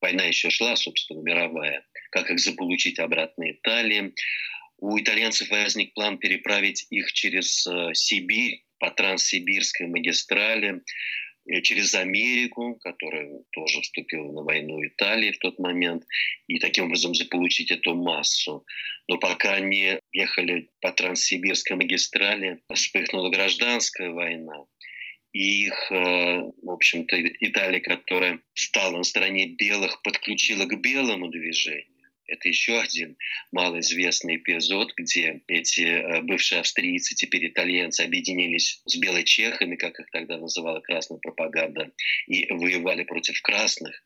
Война 0.00 0.24
еще 0.24 0.50
шла, 0.50 0.76
собственно, 0.76 1.20
мировая. 1.20 1.84
Как 2.10 2.30
их 2.30 2.40
заполучить 2.40 2.98
обратно 2.98 3.50
Италии. 3.50 4.14
У 4.78 4.98
итальянцев 4.98 5.50
возник 5.50 5.92
план 5.94 6.18
переправить 6.18 6.86
их 6.90 7.12
через 7.12 7.66
э, 7.66 7.90
Сибирь 7.92 8.64
по 8.78 8.90
транссибирской 8.90 9.86
магистрали. 9.88 10.82
Э, 11.50 11.62
через 11.62 11.94
Америку, 11.94 12.76
которая 12.76 13.28
тоже 13.52 13.80
вступила 13.80 14.30
на 14.32 14.42
войну 14.42 14.84
Италии 14.86 15.32
в 15.32 15.38
тот 15.38 15.58
момент, 15.58 16.04
и 16.46 16.58
таким 16.58 16.84
образом 16.86 17.14
заполучить 17.14 17.70
эту 17.70 17.94
массу. 17.94 18.64
Но 19.08 19.18
пока 19.18 19.54
они 19.54 19.98
ехали 20.12 20.70
по 20.80 20.92
Транссибирской 20.92 21.76
магистрали, 21.76 22.60
вспыхнула 22.72 23.30
гражданская 23.30 24.10
война. 24.10 24.64
И 25.32 25.66
их, 25.66 25.92
э, 25.92 26.40
в 26.62 26.70
общем-то, 26.70 27.16
Италия, 27.40 27.80
которая 27.80 28.40
стала 28.54 28.96
на 28.96 29.04
стороне 29.04 29.46
белых, 29.46 30.02
подключила 30.02 30.66
к 30.66 30.80
белому 30.80 31.28
движению 31.28 31.90
это 32.30 32.48
еще 32.48 32.80
один 32.80 33.16
малоизвестный 33.52 34.36
эпизод, 34.36 34.94
где 34.96 35.42
эти 35.48 35.82
э, 35.82 36.22
бывшие 36.22 36.60
австрийцы, 36.60 37.14
теперь 37.14 37.48
итальянцы, 37.48 38.02
объединились 38.02 38.80
с 38.86 38.96
белочехами, 38.96 39.76
как 39.76 39.98
их 39.98 40.10
тогда 40.10 40.38
называла 40.38 40.80
красная 40.80 41.18
пропаганда, 41.18 41.92
и 42.26 42.46
воевали 42.52 43.04
против 43.04 43.40
красных. 43.42 44.02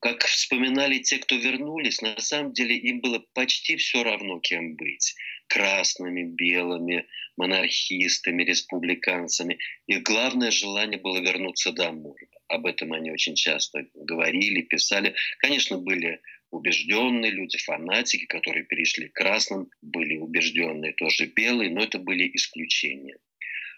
Как 0.00 0.24
вспоминали 0.24 0.98
те, 0.98 1.18
кто 1.18 1.36
вернулись, 1.36 2.02
на 2.02 2.18
самом 2.20 2.52
деле 2.52 2.76
им 2.76 3.00
было 3.00 3.24
почти 3.32 3.76
все 3.76 4.02
равно, 4.02 4.40
кем 4.40 4.76
быть. 4.76 5.14
Красными, 5.48 6.24
белыми, 6.24 7.06
монархистами, 7.36 8.42
республиканцами. 8.44 9.58
Их 9.86 10.02
главное 10.02 10.50
желание 10.50 11.00
было 11.00 11.20
вернуться 11.20 11.72
домой. 11.72 12.28
Об 12.48 12.66
этом 12.66 12.92
они 12.92 13.10
очень 13.10 13.34
часто 13.34 13.86
говорили, 13.94 14.62
писали. 14.62 15.14
Конечно, 15.38 15.78
были 15.78 16.20
убежденные 16.50 17.30
люди, 17.30 17.58
фанатики, 17.58 18.26
которые 18.26 18.64
перешли 18.64 19.08
к 19.08 19.14
красным, 19.14 19.70
были 19.82 20.16
убежденные 20.16 20.92
тоже 20.92 21.26
белые, 21.26 21.70
но 21.70 21.82
это 21.82 21.98
были 21.98 22.30
исключения. 22.34 23.16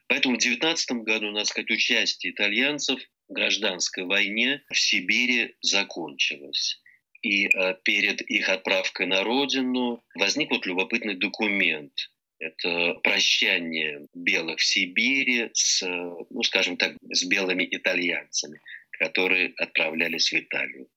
Поэтому 0.09 0.37
в 0.37 0.39
19 0.39 0.91
году, 1.03 1.31
надо 1.31 1.47
сказать, 1.47 1.71
участие 1.71 2.33
итальянцев 2.33 3.01
гражданской 3.29 4.05
войне 4.05 4.63
в 4.71 4.79
Сибири 4.79 5.55
закончилось. 5.61 6.81
И 7.23 7.47
э, 7.47 7.75
перед 7.83 8.21
их 8.23 8.49
отправкой 8.49 9.07
на 9.07 9.25
родину 9.25 10.05
возник 10.15 10.51
вот 10.51 10.67
любопытный 10.67 11.17
документ. 11.17 11.93
Это 12.39 12.95
прощание 13.03 14.07
белых 14.15 14.59
в 14.59 14.65
Сибири 14.65 15.51
с, 15.55 15.83
ну, 15.83 16.43
скажем 16.43 16.77
так, 16.77 16.97
с 17.11 17.25
белыми 17.25 17.67
итальянцами, 17.71 18.61
которые 18.99 19.55
отправлялись 19.57 20.31
в 20.31 20.35
Италию 20.35 20.89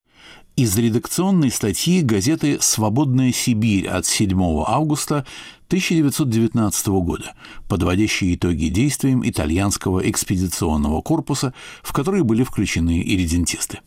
из 0.55 0.77
редакционной 0.77 1.51
статьи 1.51 2.01
газеты 2.01 2.57
«Свободная 2.59 3.31
Сибирь» 3.31 3.87
от 3.87 4.05
7 4.05 4.37
августа 4.67 5.25
1919 5.67 6.87
года, 6.87 7.33
подводящей 7.69 8.35
итоги 8.35 8.67
действиям 8.67 9.27
итальянского 9.27 10.09
экспедиционного 10.09 11.01
корпуса, 11.01 11.53
в 11.81 11.93
которые 11.93 12.23
были 12.23 12.43
включены 12.43 13.01
иридентисты. 13.01 13.79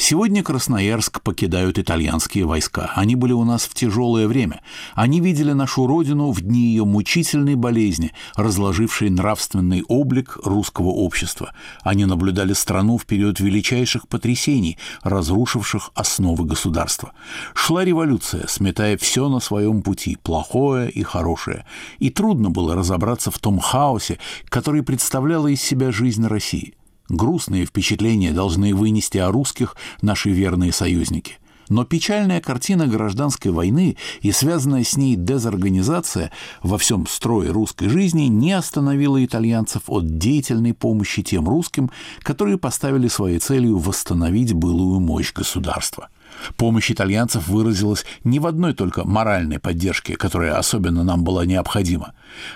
Сегодня 0.00 0.44
Красноярск 0.44 1.20
покидают 1.22 1.76
итальянские 1.76 2.46
войска. 2.46 2.92
Они 2.94 3.16
были 3.16 3.32
у 3.32 3.42
нас 3.42 3.64
в 3.64 3.74
тяжелое 3.74 4.28
время. 4.28 4.62
Они 4.94 5.20
видели 5.20 5.50
нашу 5.50 5.88
родину 5.88 6.30
в 6.30 6.40
дни 6.40 6.68
ее 6.68 6.84
мучительной 6.84 7.56
болезни, 7.56 8.12
разложившей 8.36 9.10
нравственный 9.10 9.82
облик 9.88 10.38
русского 10.44 10.86
общества. 10.86 11.52
Они 11.82 12.04
наблюдали 12.04 12.52
страну 12.52 12.96
в 12.96 13.06
период 13.06 13.40
величайших 13.40 14.06
потрясений, 14.06 14.78
разрушивших 15.02 15.90
основы 15.96 16.44
государства. 16.44 17.12
Шла 17.52 17.84
революция, 17.84 18.46
сметая 18.46 18.96
все 18.98 19.28
на 19.28 19.40
своем 19.40 19.82
пути, 19.82 20.16
плохое 20.22 20.88
и 20.88 21.02
хорошее. 21.02 21.66
И 21.98 22.10
трудно 22.10 22.50
было 22.50 22.76
разобраться 22.76 23.32
в 23.32 23.40
том 23.40 23.58
хаосе, 23.58 24.20
который 24.48 24.84
представляла 24.84 25.48
из 25.48 25.60
себя 25.60 25.90
жизнь 25.90 26.24
России. 26.24 26.77
Грустные 27.08 27.64
впечатления 27.64 28.32
должны 28.32 28.74
вынести 28.74 29.18
о 29.18 29.30
русских 29.30 29.76
наши 30.02 30.30
верные 30.30 30.72
союзники. 30.72 31.38
Но 31.70 31.84
печальная 31.84 32.40
картина 32.40 32.86
гражданской 32.86 33.50
войны 33.50 33.96
и 34.22 34.32
связанная 34.32 34.84
с 34.84 34.96
ней 34.96 35.16
дезорганизация 35.16 36.32
во 36.62 36.78
всем 36.78 37.06
строе 37.06 37.50
русской 37.50 37.88
жизни 37.88 38.22
не 38.22 38.52
остановила 38.52 39.22
итальянцев 39.22 39.82
от 39.86 40.18
деятельной 40.18 40.72
помощи 40.72 41.22
тем 41.22 41.46
русским, 41.48 41.90
которые 42.20 42.58
поставили 42.58 43.08
своей 43.08 43.38
целью 43.38 43.78
восстановить 43.78 44.54
былую 44.54 45.00
мощь 45.00 45.32
государства– 45.32 46.08
Помощь 46.56 46.90
итальянцев 46.90 47.48
выразилась 47.48 48.04
не 48.24 48.38
в 48.38 48.46
одной 48.46 48.74
только 48.74 49.04
моральной 49.04 49.58
поддержке, 49.58 50.16
которая 50.16 50.56
особенно 50.56 51.04
нам 51.04 51.24
была 51.24 51.44
необходима. 51.46 52.12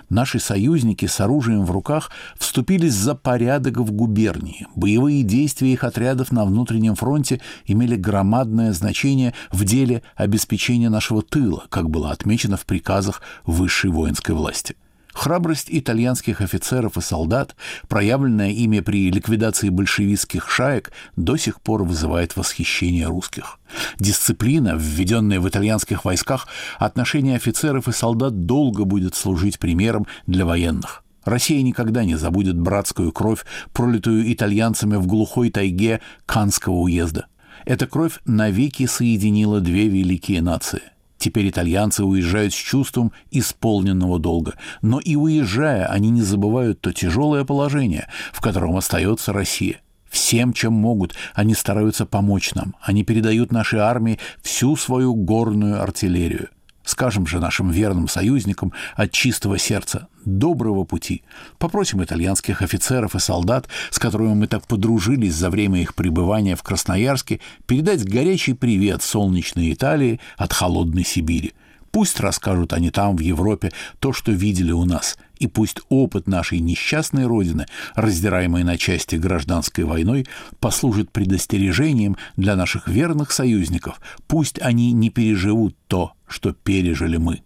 Наши 0.09 0.39
союзники 0.39 1.07
с 1.07 1.21
оружием 1.21 1.65
в 1.65 1.71
руках 1.71 2.11
вступились 2.37 2.95
за 2.95 3.15
порядок 3.15 3.79
в 3.79 3.93
губернии. 3.93 4.67
Боевые 4.75 5.23
действия 5.23 5.73
их 5.73 5.85
отрядов 5.85 6.33
на 6.33 6.45
внутреннем 6.45 6.95
фронте 6.95 7.41
имели 7.67 7.97
громадное 7.97 8.73
значение 8.73 9.35
в 9.51 9.65
деле 9.65 10.03
обеспечения 10.17 10.89
нашего 10.89 11.23
тыла, 11.23 11.65
как 11.69 11.91
было 11.91 12.11
отмечено 12.11 12.57
в 12.57 12.67
приказах 12.67 13.23
высшей 13.45 13.91
воинской 13.91 14.35
власти. 14.35 14.77
Храбрость 15.13 15.69
итальянских 15.71 16.41
офицеров 16.41 16.97
и 16.97 17.01
солдат, 17.01 17.55
проявленная 17.89 18.51
ими 18.51 18.81
при 18.81 19.11
ликвидации 19.11 19.69
большевистских 19.69 20.51
шаек, 20.51 20.91
до 21.17 21.37
сих 21.37 21.61
пор 21.61 21.85
вызывает 21.85 22.37
восхищение 22.37 23.07
русских. 23.07 23.59
Дисциплина, 23.99 24.75
введенная 24.77 25.41
в 25.41 25.49
итальянских 25.49 26.05
войсках, 26.05 26.49
отношение 26.79 27.37
офицеров 27.37 27.89
и 27.89 27.93
солдат 27.93 28.47
долго 28.47 28.85
будет 28.85 29.15
служить 29.15 29.59
примером 29.59 30.07
для 30.27 30.47
военных. 30.47 31.05
Россия 31.25 31.63
никогда 31.63 32.05
не 32.05 32.17
забудет 32.17 32.59
братскую 32.59 33.13
кровь, 33.13 33.45
пролитую 33.73 34.33
итальянцами 34.33 34.97
в 34.97 35.07
глухой 35.07 35.51
тайге 35.51 36.01
Канского 36.27 36.75
уезда. 36.75 37.27
Эта 37.65 37.87
кровь 37.87 38.19
навеки 38.25 38.87
соединила 38.87 39.61
две 39.61 39.87
великие 39.89 40.43
нации. 40.43 40.83
Теперь 41.23 41.51
итальянцы 41.51 42.03
уезжают 42.03 42.53
с 42.53 42.57
чувством 42.57 43.13
исполненного 43.31 44.19
долга. 44.19 44.55
Но 44.81 44.99
и 44.99 45.15
уезжая, 45.15 45.87
они 45.87 46.11
не 46.11 46.21
забывают 46.21 46.81
то 46.81 46.93
тяжелое 46.93 47.45
положение, 47.45 48.09
в 48.33 48.41
котором 48.41 48.77
остается 48.77 49.33
Россия. 49.33 49.83
Всем, 50.11 50.53
чем 50.53 50.73
могут, 50.73 51.15
они 51.33 51.55
стараются 51.55 52.07
помочь 52.07 52.57
нам. 52.57 52.75
Они 52.81 53.05
передают 53.05 53.53
нашей 53.53 53.79
армии 53.79 54.19
всю 54.43 54.75
свою 54.75 55.15
горную 55.15 55.81
артиллерию. 55.81 56.49
Скажем 56.85 57.27
же 57.27 57.39
нашим 57.39 57.71
верным 57.71 58.09
союзникам 58.09 58.73
от 58.97 59.13
чистого 59.13 59.59
сердца 59.59 60.09
доброго 60.25 60.85
пути. 60.85 61.23
Попросим 61.59 62.03
итальянских 62.03 62.63
офицеров 62.63 63.15
и 63.15 63.19
солдат, 63.19 63.69
с 63.91 63.99
которыми 63.99 64.35
мы 64.35 64.47
так 64.47 64.67
подружились 64.67 65.35
за 65.35 65.51
время 65.51 65.81
их 65.81 65.95
пребывания 65.95 66.57
в 66.57 66.63
Красноярске, 66.63 67.41
передать 67.67 68.05
горячий 68.05 68.55
привет 68.55 69.03
солнечной 69.03 69.73
Италии 69.73 70.21
от 70.37 70.53
холодной 70.53 71.05
Сибири. 71.05 71.53
Пусть 71.93 72.21
расскажут 72.21 72.73
они 72.73 72.91
там, 72.91 73.17
в 73.17 73.21
Европе, 73.21 73.71
то, 74.01 74.15
что 74.15 74.33
видели 74.33 74.73
у 74.73 74.87
нас, 74.87 75.19
и 75.39 75.47
пусть 75.47 75.79
опыт 75.91 76.27
нашей 76.27 76.59
несчастной 76.59 77.27
Родины, 77.27 77.67
раздираемой 77.95 78.65
на 78.65 78.79
части 78.79 79.17
гражданской 79.17 79.85
войной, 79.85 80.27
послужит 80.59 81.13
предостережением 81.13 82.17
для 82.37 82.57
наших 82.57 82.89
верных 82.89 83.31
союзников, 83.31 84.01
пусть 84.27 84.59
они 84.63 84.93
не 84.93 85.11
переживут 85.11 85.77
то, 85.87 86.15
что 86.27 86.55
пережили 86.55 87.19
мы. 87.19 87.43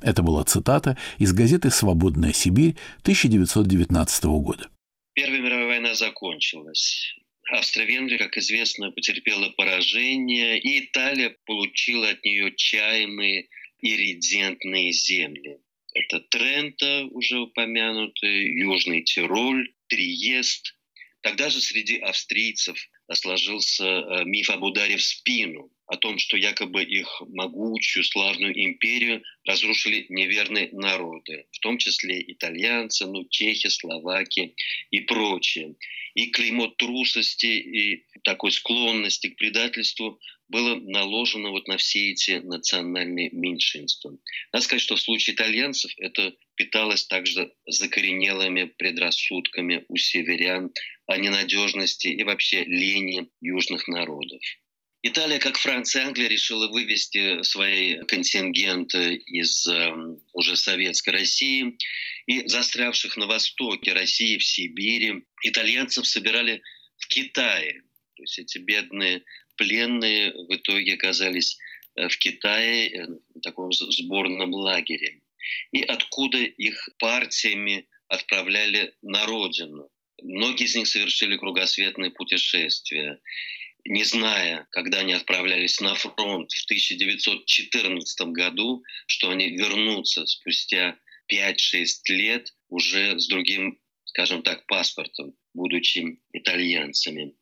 Это 0.00 0.22
была 0.22 0.44
цитата 0.44 0.96
из 1.18 1.32
газеты 1.32 1.70
«Свободная 1.70 2.32
Сибирь» 2.32 2.76
1919 3.02 4.24
года. 4.24 4.68
Первая 5.14 5.40
мировая 5.40 5.66
война 5.66 5.94
закончилась. 5.96 7.16
Австро-Венгрия, 7.50 8.18
как 8.18 8.36
известно, 8.36 8.92
потерпела 8.92 9.48
поражение, 9.56 10.60
и 10.60 10.84
Италия 10.84 11.34
получила 11.46 12.10
от 12.10 12.22
нее 12.22 12.54
чаемые 12.54 13.48
иридентные 13.80 14.92
земли. 14.92 15.58
Это 15.94 16.20
Трента, 16.20 17.06
уже 17.10 17.38
упомянутый, 17.40 18.52
Южный 18.60 19.02
Тироль, 19.02 19.72
Триест. 19.88 20.74
Тогда 21.22 21.50
же 21.50 21.60
среди 21.60 21.98
австрийцев 21.98 22.78
сложился 23.12 23.84
э, 23.84 24.24
миф 24.24 24.50
об 24.50 24.62
ударе 24.62 24.96
в 24.96 25.02
спину, 25.02 25.72
о 25.86 25.96
том, 25.96 26.18
что 26.18 26.36
якобы 26.36 26.84
их 26.84 27.22
могучую, 27.28 28.04
славную 28.04 28.52
империю 28.64 29.22
разрушили 29.44 30.04
неверные 30.10 30.68
народы, 30.72 31.46
в 31.50 31.58
том 31.60 31.78
числе 31.78 32.22
итальянцы, 32.30 33.06
ну, 33.06 33.26
чехи, 33.28 33.68
словаки 33.68 34.54
и 34.90 35.00
прочее. 35.00 35.76
И 36.14 36.26
клеймо 36.26 36.68
трусости 36.68 37.46
и 37.46 38.04
такой 38.22 38.52
склонности 38.52 39.28
к 39.28 39.36
предательству 39.36 40.20
было 40.48 40.76
наложено 40.76 41.50
вот 41.50 41.68
на 41.68 41.76
все 41.76 42.10
эти 42.10 42.38
национальные 42.38 43.30
меньшинства. 43.30 44.12
Надо 44.52 44.64
сказать, 44.64 44.82
что 44.82 44.96
в 44.96 45.00
случае 45.00 45.34
итальянцев 45.34 45.92
это 45.98 46.34
питалось 46.54 47.06
также 47.06 47.52
закоренелыми 47.66 48.64
предрассудками 48.64 49.84
у 49.88 49.96
северян 49.96 50.72
о 51.06 51.16
ненадежности 51.16 52.08
и 52.08 52.22
вообще 52.22 52.64
лени 52.64 53.28
южных 53.40 53.88
народов. 53.88 54.42
Италия, 55.02 55.38
как 55.38 55.56
Франция 55.56 56.02
и 56.02 56.06
Англия, 56.06 56.28
решила 56.28 56.66
вывести 56.68 57.42
свои 57.42 57.98
контингенты 58.04 59.14
из 59.14 59.66
э, 59.68 59.92
уже 60.32 60.56
советской 60.56 61.10
России 61.10 61.78
и 62.26 62.46
застрявших 62.48 63.16
на 63.16 63.26
востоке 63.26 63.92
России, 63.92 64.38
в 64.38 64.44
Сибири, 64.44 65.24
итальянцев 65.44 66.06
собирали 66.06 66.62
в 66.96 67.06
Китае. 67.06 67.82
То 68.16 68.22
есть 68.24 68.38
эти 68.40 68.58
бедные 68.58 69.22
пленные 69.58 70.32
в 70.32 70.54
итоге 70.54 70.94
оказались 70.94 71.58
э, 71.96 72.08
в 72.08 72.16
Китае, 72.18 72.88
э, 72.88 73.06
в 73.34 73.40
таком 73.40 73.72
сборном 73.72 74.54
лагере. 74.54 75.20
И 75.72 75.82
откуда 75.82 76.38
их 76.38 76.88
партиями 76.98 77.86
отправляли 78.08 78.94
на 79.02 79.26
родину. 79.26 79.90
Многие 80.22 80.64
из 80.64 80.74
них 80.74 80.88
совершили 80.88 81.36
кругосветные 81.36 82.10
путешествия. 82.10 83.20
Не 83.84 84.04
зная, 84.04 84.66
когда 84.70 85.00
они 85.00 85.12
отправлялись 85.12 85.80
на 85.80 85.94
фронт 85.94 86.50
в 86.50 86.64
1914 86.64 88.20
году, 88.28 88.82
что 89.06 89.30
они 89.30 89.50
вернутся 89.50 90.26
спустя 90.26 90.98
5-6 91.32 91.86
лет 92.08 92.54
уже 92.68 93.18
с 93.18 93.28
другим, 93.28 93.78
скажем 94.04 94.42
так, 94.42 94.66
паспортом, 94.66 95.34
будучи 95.54 96.20
итальянцами. 96.32 97.34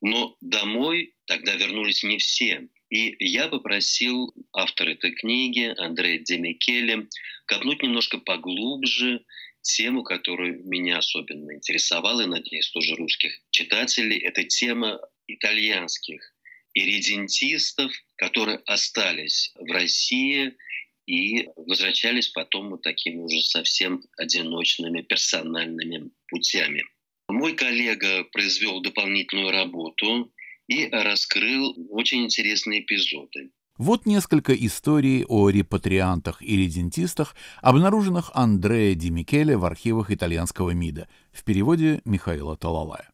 Но 0.00 0.36
домой 0.40 1.13
тогда 1.26 1.54
вернулись 1.54 2.02
не 2.02 2.18
все. 2.18 2.68
И 2.90 3.16
я 3.18 3.48
попросил 3.48 4.32
автора 4.52 4.90
этой 4.90 5.12
книги, 5.12 5.74
Андрея 5.78 6.18
Демикеле, 6.18 7.08
копнуть 7.46 7.82
немножко 7.82 8.18
поглубже 8.18 9.24
тему, 9.62 10.02
которую 10.02 10.64
меня 10.66 10.98
особенно 10.98 11.54
интересовала, 11.54 12.22
и, 12.22 12.26
надеюсь, 12.26 12.70
тоже 12.70 12.94
русских 12.94 13.40
читателей. 13.50 14.18
Это 14.18 14.44
тема 14.44 15.00
итальянских 15.26 16.34
иридентистов, 16.74 17.92
которые 18.16 18.58
остались 18.66 19.52
в 19.56 19.70
России 19.72 20.54
и 21.06 21.48
возвращались 21.56 22.28
потом 22.28 22.70
вот 22.70 22.82
такими 22.82 23.18
уже 23.18 23.40
совсем 23.42 24.02
одиночными 24.16 25.02
персональными 25.02 26.10
путями. 26.28 26.84
Мой 27.28 27.54
коллега 27.54 28.24
произвел 28.24 28.80
дополнительную 28.80 29.50
работу 29.50 30.32
и 30.68 30.88
раскрыл 30.88 31.74
очень 31.90 32.24
интересные 32.24 32.80
эпизоды. 32.80 33.50
Вот 33.76 34.06
несколько 34.06 34.54
историй 34.54 35.24
о 35.24 35.48
репатриантах 35.50 36.40
и 36.42 36.56
редентистах, 36.56 37.34
обнаруженных 37.60 38.30
Андреа 38.32 38.94
Ди 38.94 39.10
Микеле 39.10 39.56
в 39.56 39.64
архивах 39.64 40.12
итальянского 40.12 40.70
МИДа 40.70 41.08
в 41.32 41.42
переводе 41.42 42.00
Михаила 42.04 42.56
Талалая. 42.56 43.13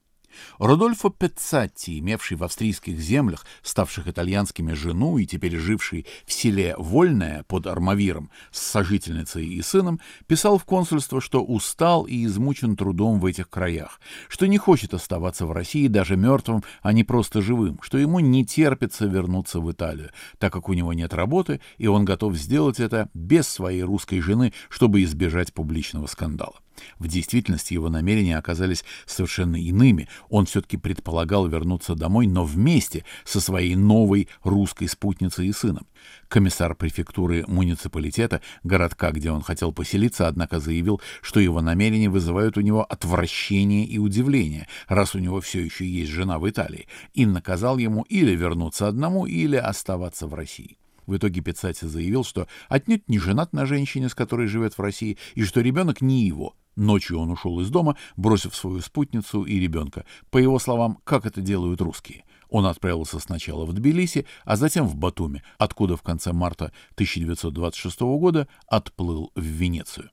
Родольфо 0.59 1.11
Пеццатти, 1.11 1.99
имевший 1.99 2.37
в 2.37 2.45
австрийских 2.45 2.99
землях, 2.99 3.47
ставших 3.63 4.09
итальянскими 4.09 4.73
жену 4.73 5.19
и 5.19 5.27
теперь 5.27 5.57
живший 5.57 6.07
в 6.27 6.33
селе 6.33 6.75
Вольное 6.79 7.45
под 7.45 7.67
Армавиром 7.67 8.31
с 8.51 8.61
сожительницей 8.61 9.47
и 9.47 9.63
сыном, 9.63 10.01
писал 10.27 10.59
в 10.59 10.65
консульство, 10.65 11.21
что 11.21 11.43
устал 11.43 12.05
и 12.05 12.25
измучен 12.25 12.77
трудом 12.77 13.21
в 13.21 13.27
этих 13.27 13.49
краях, 13.49 14.01
что 14.29 14.47
не 14.47 14.59
хочет 14.59 14.95
оставаться 14.95 15.47
в 15.47 15.53
России 15.53 15.89
даже 15.89 16.17
мертвым, 16.17 16.63
а 16.83 16.93
не 16.93 17.05
просто 17.05 17.41
живым, 17.41 17.81
что 17.83 17.99
ему 17.99 18.21
не 18.21 18.45
терпится 18.45 19.07
вернуться 19.07 19.61
в 19.61 19.71
Италию, 19.71 20.11
так 20.39 20.53
как 20.53 20.69
у 20.69 20.73
него 20.73 20.93
нет 20.93 21.15
работы, 21.15 21.61
и 21.79 21.87
он 21.87 22.05
готов 22.05 22.37
сделать 22.37 22.81
это 22.81 23.09
без 23.15 23.49
своей 23.49 23.83
русской 23.83 24.21
жены, 24.21 24.53
чтобы 24.69 25.03
избежать 25.03 25.53
публичного 25.53 26.07
скандала. 26.07 26.55
В 26.99 27.09
действительности 27.09 27.75
его 27.75 27.89
намерения 27.89 28.39
оказались 28.39 28.85
совершенно 29.07 29.57
иными. 29.57 30.09
Он 30.29 30.47
все-таки 30.47 30.77
предполагал 30.77 31.47
вернуться 31.47 31.95
домой, 31.95 32.27
но 32.27 32.45
вместе 32.45 33.05
со 33.25 33.41
своей 33.41 33.75
новой 33.75 34.29
русской 34.43 34.87
спутницей 34.87 35.49
и 35.49 35.53
сыном. 35.53 35.87
Комиссар 36.29 36.75
префектуры 36.75 37.45
муниципалитета, 37.47 38.41
городка, 38.63 39.11
где 39.11 39.31
он 39.31 39.43
хотел 39.43 39.73
поселиться, 39.73 40.29
однако 40.29 40.61
заявил, 40.61 41.01
что 41.23 41.41
его 41.41 41.61
намерения 41.61 42.09
вызывают 42.09 42.57
у 42.57 42.61
него 42.61 42.85
отвращение 42.85 43.85
и 43.85 43.99
удивление, 43.99 44.69
раз 44.89 45.15
у 45.15 45.19
него 45.19 45.41
все 45.41 45.61
еще 45.61 45.87
есть 45.87 46.11
жена 46.11 46.39
в 46.39 46.49
Италии, 46.49 46.89
и 47.15 47.27
наказал 47.27 47.79
ему 47.79 48.03
или 48.03 48.35
вернуться 48.35 48.89
одному, 48.89 49.27
или 49.27 49.57
оставаться 49.57 50.27
в 50.27 50.35
России. 50.35 50.79
В 51.07 51.17
итоге 51.17 51.41
Пиццати 51.41 51.87
заявил, 51.87 52.23
что 52.23 52.47
отнюдь 52.69 53.09
не 53.09 53.19
женат 53.19 53.53
на 53.53 53.67
женщине, 53.67 54.09
с 54.09 54.15
которой 54.15 54.47
живет 54.47 54.79
в 54.79 54.81
России, 54.81 55.19
и 55.35 55.43
что 55.43 55.61
ребенок 55.61 56.01
не 56.01 56.25
его. 56.25 56.55
Ночью 56.81 57.19
он 57.19 57.31
ушел 57.31 57.61
из 57.61 57.69
дома, 57.69 57.95
бросив 58.17 58.57
свою 58.57 58.81
спутницу 58.81 59.43
и 59.43 59.61
ребенка. 59.61 60.07
По 60.31 60.39
его 60.39 60.59
словам, 60.59 60.99
как 61.05 61.27
это 61.27 61.43
делают 61.43 61.83
русские. 61.83 62.25
Он 62.49 62.65
отправился 62.65 63.19
сначала 63.19 63.67
в 63.67 63.75
Тбилиси, 63.75 64.25
а 64.47 64.57
затем 64.57 64.87
в 64.87 64.97
Батуми, 64.97 65.43
откуда 65.59 65.99
в 65.99 66.03
конце 66.03 66.33
марта 66.33 66.73
1926 66.95 68.01
года 68.01 68.49
отплыл 68.67 69.31
в 69.35 69.43
Венецию. 69.43 70.11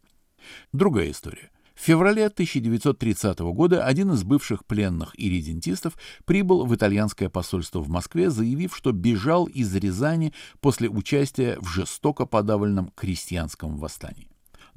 Другая 0.73 1.11
история. 1.11 1.51
В 1.73 1.79
феврале 1.79 2.25
1930 2.25 3.39
года 3.39 3.85
один 3.85 4.11
из 4.11 4.25
бывших 4.25 4.65
пленных 4.65 5.13
иридентистов 5.17 5.93
прибыл 6.25 6.65
в 6.65 6.75
итальянское 6.75 7.29
посольство 7.29 7.79
в 7.79 7.87
Москве, 7.87 8.29
заявив, 8.29 8.75
что 8.75 8.91
бежал 8.91 9.45
из 9.45 9.73
Рязани 9.73 10.33
после 10.59 10.89
участия 10.89 11.57
в 11.61 11.69
жестоко 11.69 12.25
подавленном 12.25 12.91
крестьянском 12.93 13.77
восстании. 13.77 14.27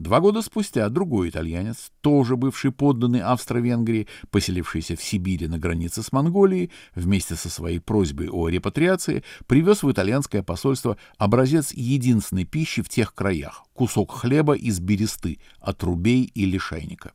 Два 0.01 0.21
года 0.21 0.41
спустя 0.41 0.89
другой 0.89 1.29
итальянец, 1.29 1.93
тоже 2.01 2.35
бывший 2.37 2.73
подданный 2.73 3.21
Австро-Венгрии, 3.21 4.09
поселившийся 4.31 4.97
в 4.97 5.03
Сибири 5.03 5.47
на 5.47 5.59
границе 5.59 6.03
с 6.03 6.11
Монголией, 6.11 6.71
вместе 6.95 7.35
со 7.35 7.51
своей 7.51 7.81
просьбой 7.81 8.31
о 8.31 8.49
репатриации, 8.49 9.25
привез 9.47 9.83
в 9.83 9.93
итальянское 9.93 10.43
посольство 10.43 10.97
образец 11.19 11.75
единственной 11.75 12.47
пищи 12.47 12.81
в 12.81 12.89
тех 12.89 13.15
краях– 13.15 13.67
кусок 13.75 14.13
хлеба 14.13 14.55
из 14.55 14.81
бересты, 14.81 15.39
отрубей 15.61 16.23
и 16.35 16.47
лишайника. 16.47 17.13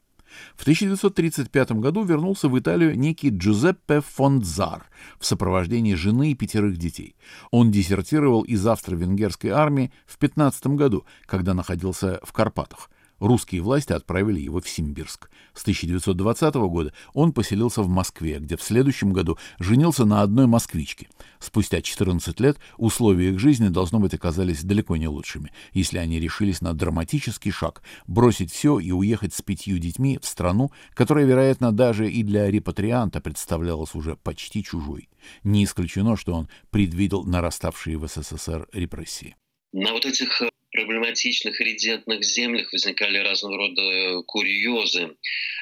В 0.56 0.62
1935 0.62 1.72
году 1.74 2.04
вернулся 2.04 2.50
в 2.50 2.58
Италию 2.58 2.98
некий 2.98 3.30
Джузеппе 3.30 4.02
Фонзар 4.02 4.90
в 5.20 5.26
сопровождении 5.26 5.94
жены 5.94 6.32
и 6.32 6.36
пятерых 6.36 6.78
детей. 6.78 7.16
Он 7.52 7.72
десертировал 7.72 8.42
из 8.42 8.66
австро-венгерской 8.66 9.50
армии 9.50 9.92
в 10.06 10.18
15 10.18 10.68
году, 10.68 11.06
когда 11.26 11.54
находился 11.54 12.20
в 12.24 12.34
Карпатах. 12.34 12.90
Русские 13.20 13.62
власти 13.62 13.94
отправили 13.94 14.40
его 14.40 14.60
в 14.60 14.68
Симбирск. 14.68 15.30
С 15.54 15.62
1920 15.62 16.56
года 16.56 16.94
он 17.14 17.32
поселился 17.32 17.82
в 17.82 17.88
Москве, 17.88 18.40
где 18.40 18.58
в 18.58 18.62
следующем 18.62 19.14
году 19.14 19.38
женился 19.60 20.06
на 20.06 20.22
одной 20.22 20.48
москвичке. 20.48 21.08
Спустя 21.40 21.82
14 21.82 22.40
лет 22.40 22.58
условия 22.78 23.30
их 23.30 23.40
жизни, 23.40 23.70
должно 23.70 24.00
быть, 24.00 24.14
оказались 24.14 24.64
далеко 24.64 24.98
не 24.98 25.08
лучшими, 25.08 25.52
если 25.72 25.98
они 25.98 26.20
решились 26.20 26.62
на 26.62 26.74
драматический 26.74 27.52
шаг– 27.52 27.82
бросить 28.08 28.52
все 28.52 28.80
и 28.80 28.92
уехать 28.92 29.34
с 29.34 29.42
пятью 29.42 29.78
детьми 29.78 30.20
в 30.22 30.26
страну, 30.26 30.72
которая, 30.94 31.26
вероятно, 31.26 31.72
даже 31.72 32.10
и 32.10 32.24
для 32.24 32.50
репатрианта 32.50 33.22
представлялась 33.22 33.96
уже 33.96 34.16
почти 34.16 34.64
чужой. 34.64 35.10
Не 35.44 35.64
исключено, 35.64 36.18
что 36.18 36.34
он 36.34 36.50
предвидел 36.70 37.24
нараставшие 37.24 37.98
в 37.98 38.08
СССР 38.08 38.68
репрессии. 38.74 39.36
На 39.74 39.92
вот 39.92 40.06
этих 40.06 40.32
проблематичных 40.76 41.60
редентных 41.62 42.24
землях 42.24 42.72
возникали 42.72 43.18
разного 43.18 43.58
рода 43.58 44.22
курьезы, 44.24 45.16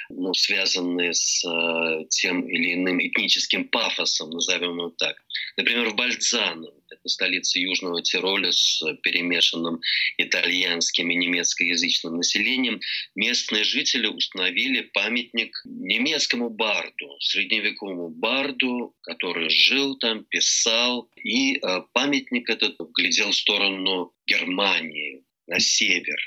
ну, 0.10 0.34
связанные 0.34 1.14
с 1.14 1.46
э, 1.46 2.06
тем 2.10 2.48
или 2.48 2.74
иным 2.74 3.00
этническим 3.00 3.66
пафосом, 3.66 4.32
назовем 4.32 4.78
его 4.78 4.90
так. 4.90 5.16
Например, 5.58 5.90
в 5.90 5.96
Бальдзано, 5.96 6.68
это 6.94 7.10
столица 7.10 7.60
Южного 7.60 8.02
Тироля 8.02 8.52
с 8.52 8.82
перемешанным 9.04 9.82
итальянским 10.18 11.10
и 11.10 11.16
немецкоязычным 11.16 12.18
населением, 12.18 12.80
местные 13.16 13.64
жители 13.64 14.08
установили 14.08 14.82
памятник 14.82 15.62
немецкому 15.66 16.50
барду, 16.50 17.18
средневековому 17.20 18.10
барду, 18.10 18.96
который 19.02 19.50
жил 19.50 19.98
там, 19.98 20.24
писал, 20.26 21.10
и 21.16 21.58
э, 21.58 21.82
памятник 21.94 22.50
этот 22.50 22.78
глядел 22.96 23.32
в 23.32 23.36
сторону 23.36 24.14
Германии, 24.26 25.24
на 25.48 25.60
север. 25.60 26.18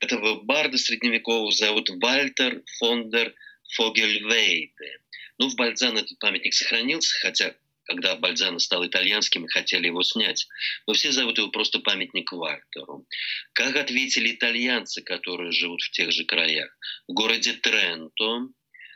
Этого 0.00 0.42
барда 0.42 0.78
средневекового 0.78 1.52
зовут 1.52 1.90
Вальтер 1.90 2.62
фон 2.78 3.10
дер 3.10 3.34
Фогельвейде. 3.74 4.98
Ну, 5.38 5.48
в 5.48 5.56
Бальзан 5.56 5.96
этот 5.96 6.18
памятник 6.18 6.54
сохранился, 6.54 7.18
хотя 7.20 7.54
когда 7.92 8.16
Бальзано 8.16 8.58
стал 8.58 8.86
итальянским, 8.86 9.44
и 9.44 9.48
хотели 9.48 9.86
его 9.86 10.02
снять. 10.02 10.48
Но 10.86 10.94
все 10.94 11.12
зовут 11.12 11.36
его 11.36 11.48
просто 11.48 11.78
памятник 11.78 12.32
Вальтеру. 12.32 13.06
Как 13.52 13.76
ответили 13.76 14.32
итальянцы, 14.32 15.02
которые 15.02 15.52
живут 15.52 15.82
в 15.82 15.90
тех 15.90 16.10
же 16.10 16.24
краях? 16.24 16.70
В 17.06 17.12
городе 17.12 17.52
Тренто, 17.52 18.48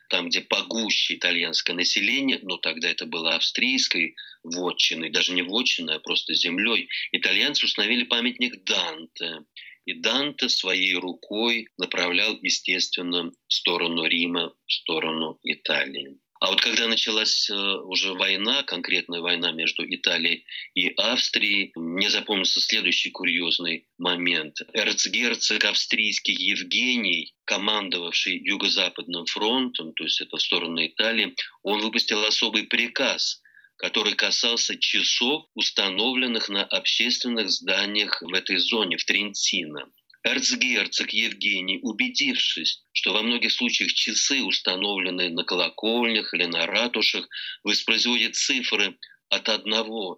там, 0.09 0.29
где 0.29 0.41
погуще 0.41 1.17
итальянское 1.17 1.75
население, 1.75 2.39
но 2.43 2.57
тогда 2.57 2.91
это 2.91 3.05
было 3.05 3.35
австрийской 3.35 4.17
вотчиной, 4.43 5.11
даже 5.11 5.33
не 5.35 5.43
вотчиной, 5.43 5.97
а 5.97 6.01
просто 6.01 6.33
землей, 6.35 6.89
итальянцы 7.13 7.67
установили 7.67 8.05
памятник 8.05 8.65
Данте. 8.65 9.45
И 9.85 9.93
Данте 9.93 10.49
своей 10.49 10.95
рукой 10.95 11.69
направлял, 11.77 12.37
естественно, 12.43 13.31
в 13.47 13.53
сторону 13.53 14.05
Рима, 14.05 14.55
в 14.67 14.73
сторону 14.73 15.39
Италии. 15.45 16.17
А 16.41 16.51
вот 16.51 16.61
когда 16.61 16.87
началась 16.87 17.49
э, 17.49 17.55
уже 17.55 18.13
война, 18.13 18.63
конкретная 18.63 19.21
война 19.21 19.53
между 19.53 19.85
Италией 19.85 20.45
и 20.75 20.93
Австрией, 20.97 21.73
мне 21.75 22.11
запомнился 22.11 22.61
следующий 22.61 23.11
курьезный 23.11 23.87
момент. 23.99 24.61
Эрцгерцог 24.73 25.65
австрийский 25.65 26.35
Евгений, 26.35 27.35
командовавший 27.45 28.39
Юго-Западным 28.39 29.27
фронтом, 29.27 29.95
то 29.95 30.05
есть 30.05 30.21
это 30.21 30.37
в 30.37 30.43
сторону 30.43 30.85
Италии, 30.85 31.35
он 31.63 31.81
выпустил 31.81 32.25
особый 32.25 32.65
приказ– 32.65 33.43
который 33.77 34.15
касался 34.15 34.79
часов, 34.79 35.45
установленных 35.55 36.49
на 36.49 36.65
общественных 36.65 37.51
зданиях 37.51 38.23
в 38.23 38.33
этой 38.33 38.57
зоне, 38.57 38.97
в 38.97 39.05
Трентино. 39.05 39.91
Эрцгерцог 40.27 41.13
Евгений, 41.13 41.79
убедившись, 41.83 42.83
что 42.93 43.13
во 43.13 43.23
многих 43.23 43.53
случаях 43.53 43.93
часы, 43.93 44.43
установленные 44.43 45.31
на 45.31 45.45
колокольнях 45.45 46.35
или 46.35 46.47
на 46.47 46.67
ратушах, 46.67 47.29
воспроизводят 47.63 48.35
цифры 48.35 48.99
от 49.29 49.49
1 49.49 49.71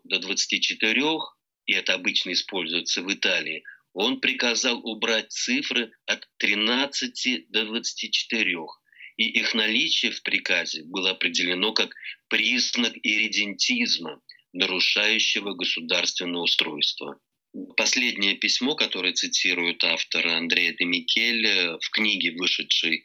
до 0.04 0.18
24, 0.18 1.02
и 1.66 1.72
это 1.74 1.92
обычно 1.92 2.32
используется 2.32 3.02
в 3.02 3.12
Италии, 3.12 3.64
он 3.92 4.20
приказал 4.20 4.78
убрать 4.78 5.30
цифры 5.30 5.92
от 6.06 6.26
13 6.38 7.50
до 7.50 7.66
24, 7.66 8.56
и 9.18 9.24
их 9.28 9.52
наличие 9.52 10.12
в 10.12 10.22
приказе 10.22 10.84
было 10.84 11.10
определено 11.10 11.72
как 11.72 11.94
признак 12.28 12.94
иридентизма, 13.02 14.22
нарушающего 14.54 15.52
государственное 15.52 16.40
устройство. 16.40 17.20
Последнее 17.76 18.34
письмо, 18.34 18.74
которое 18.74 19.12
цитирует 19.12 19.82
автор 19.84 20.26
Андрея 20.28 20.74
Демикель 20.78 21.78
в 21.80 21.90
книге, 21.90 22.32
вышедшей 22.32 23.04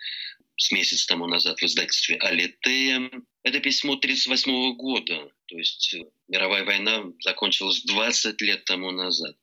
с 0.57 0.71
месяц 0.71 1.05
тому 1.05 1.27
назад 1.27 1.59
в 1.59 1.63
издательстве 1.63 2.17
«Алитея», 2.17 3.09
это 3.43 3.59
письмо 3.59 3.93
1938 3.93 4.75
года, 4.75 5.29
то 5.47 5.57
есть 5.57 5.95
мировая 6.29 6.63
война 6.63 7.03
закончилась 7.19 7.83
20 7.83 8.41
лет 8.41 8.63
тому 8.63 8.91
назад. 8.91 9.35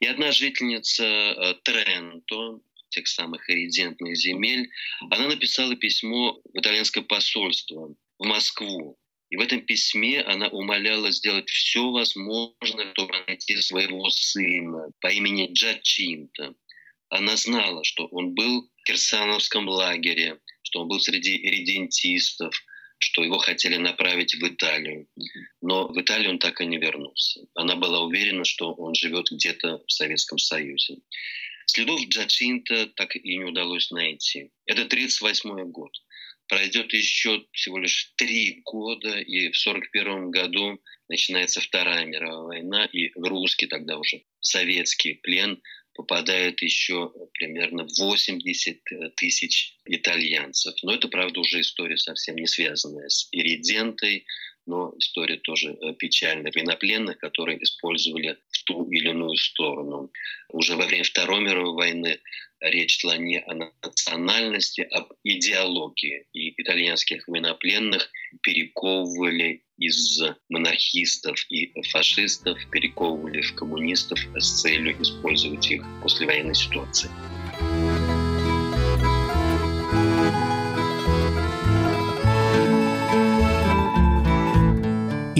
И 0.00 0.06
одна 0.06 0.32
жительница 0.32 1.04
э, 1.04 1.54
Тренто, 1.62 2.60
тех 2.88 3.06
самых 3.06 3.50
иридентных 3.50 4.16
земель, 4.16 4.70
она 5.10 5.28
написала 5.28 5.76
письмо 5.76 6.40
в 6.54 6.58
итальянское 6.58 7.02
посольство 7.02 7.94
в 8.18 8.24
Москву. 8.24 8.98
И 9.34 9.36
в 9.36 9.40
этом 9.40 9.62
письме 9.62 10.20
она 10.20 10.46
умоляла 10.46 11.10
сделать 11.10 11.50
все 11.50 11.90
возможное, 11.90 12.92
чтобы 12.92 13.14
найти 13.26 13.56
своего 13.56 14.08
сына 14.08 14.92
по 15.00 15.08
имени 15.08 15.52
Джачинта. 15.52 16.54
Она 17.08 17.36
знала, 17.36 17.82
что 17.82 18.06
он 18.06 18.34
был 18.34 18.70
в 18.76 18.84
Кирсановском 18.84 19.68
лагере, 19.68 20.38
что 20.62 20.82
он 20.82 20.88
был 20.88 21.00
среди 21.00 21.36
редентистов, 21.38 22.54
что 22.98 23.24
его 23.24 23.38
хотели 23.38 23.76
направить 23.76 24.36
в 24.36 24.46
Италию. 24.46 25.08
Но 25.60 25.88
в 25.88 26.00
Италию 26.00 26.30
он 26.30 26.38
так 26.38 26.60
и 26.60 26.66
не 26.66 26.78
вернулся. 26.78 27.40
Она 27.56 27.74
была 27.74 28.02
уверена, 28.02 28.44
что 28.44 28.72
он 28.72 28.94
живет 28.94 29.32
где-то 29.32 29.82
в 29.84 29.90
Советском 29.90 30.38
Союзе. 30.38 30.98
Следов 31.66 32.00
Джачинта 32.06 32.86
так 32.86 33.16
и 33.16 33.36
не 33.36 33.44
удалось 33.44 33.90
найти. 33.90 34.52
Это 34.66 34.82
1938 34.82 35.72
год 35.72 35.90
пройдет 36.48 36.92
еще 36.92 37.44
всего 37.52 37.78
лишь 37.78 38.12
три 38.16 38.60
года, 38.64 39.18
и 39.18 39.50
в 39.50 39.58
1941 39.58 40.30
году 40.30 40.80
начинается 41.08 41.60
Вторая 41.60 42.04
мировая 42.04 42.60
война, 42.62 42.84
и 42.86 43.10
в 43.14 43.24
русский 43.24 43.66
тогда 43.66 43.98
уже 43.98 44.22
советский 44.40 45.14
плен 45.14 45.62
попадает 45.94 46.60
еще 46.60 47.12
примерно 47.34 47.86
80 47.98 48.80
тысяч 49.16 49.76
итальянцев. 49.86 50.74
Но 50.82 50.94
это, 50.94 51.08
правда, 51.08 51.40
уже 51.40 51.60
история 51.60 51.96
совсем 51.96 52.36
не 52.36 52.46
связанная 52.46 53.08
с 53.08 53.28
иридентой, 53.30 54.26
но 54.66 54.92
история 54.98 55.36
тоже 55.36 55.72
э, 55.72 55.94
печальная. 55.94 56.52
Военнопленных, 56.52 57.18
которые 57.18 57.62
использовали 57.62 58.38
в 58.50 58.64
ту 58.64 58.90
или 58.90 59.10
иную 59.10 59.36
сторону. 59.36 60.10
Уже 60.48 60.76
во 60.76 60.86
время 60.86 61.04
Второй 61.04 61.40
мировой 61.40 61.74
войны 61.74 62.20
речь 62.60 63.00
шла 63.00 63.16
не 63.16 63.40
о 63.40 63.54
национальности, 63.82 64.86
а 64.90 64.98
об 64.98 65.12
идеологии. 65.22 66.26
И 66.32 66.60
итальянских 66.60 67.28
военнопленных 67.28 68.10
перековывали 68.42 69.64
из 69.76 70.22
монархистов 70.48 71.36
и 71.50 71.72
фашистов, 71.90 72.58
перековывали 72.70 73.42
в 73.42 73.54
коммунистов 73.54 74.18
с 74.36 74.62
целью 74.62 75.00
использовать 75.02 75.70
их 75.70 75.82
в 75.82 76.02
послевоенной 76.02 76.54
ситуации. 76.54 77.10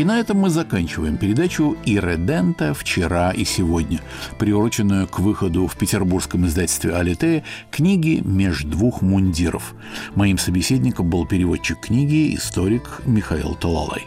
На 0.04 0.20
этом 0.20 0.36
мы 0.36 0.50
заканчиваем 0.50 1.16
передачу 1.16 1.78
«Иредента. 1.86 2.74
Вчера 2.74 3.30
и 3.30 3.42
сегодня», 3.44 4.02
приуроченную 4.38 5.08
к 5.08 5.18
выходу 5.18 5.66
в 5.66 5.78
петербургском 5.78 6.44
издательстве 6.44 6.94
«Алитея» 6.94 7.42
книги 7.70 8.20
«Меж 8.22 8.64
двух 8.64 9.00
мундиров». 9.00 9.74
Моим 10.14 10.36
собеседником 10.36 11.08
был 11.08 11.26
переводчик 11.26 11.80
книги, 11.80 12.34
историк 12.36 13.00
Михаил 13.06 13.54
Талалай. 13.54 14.06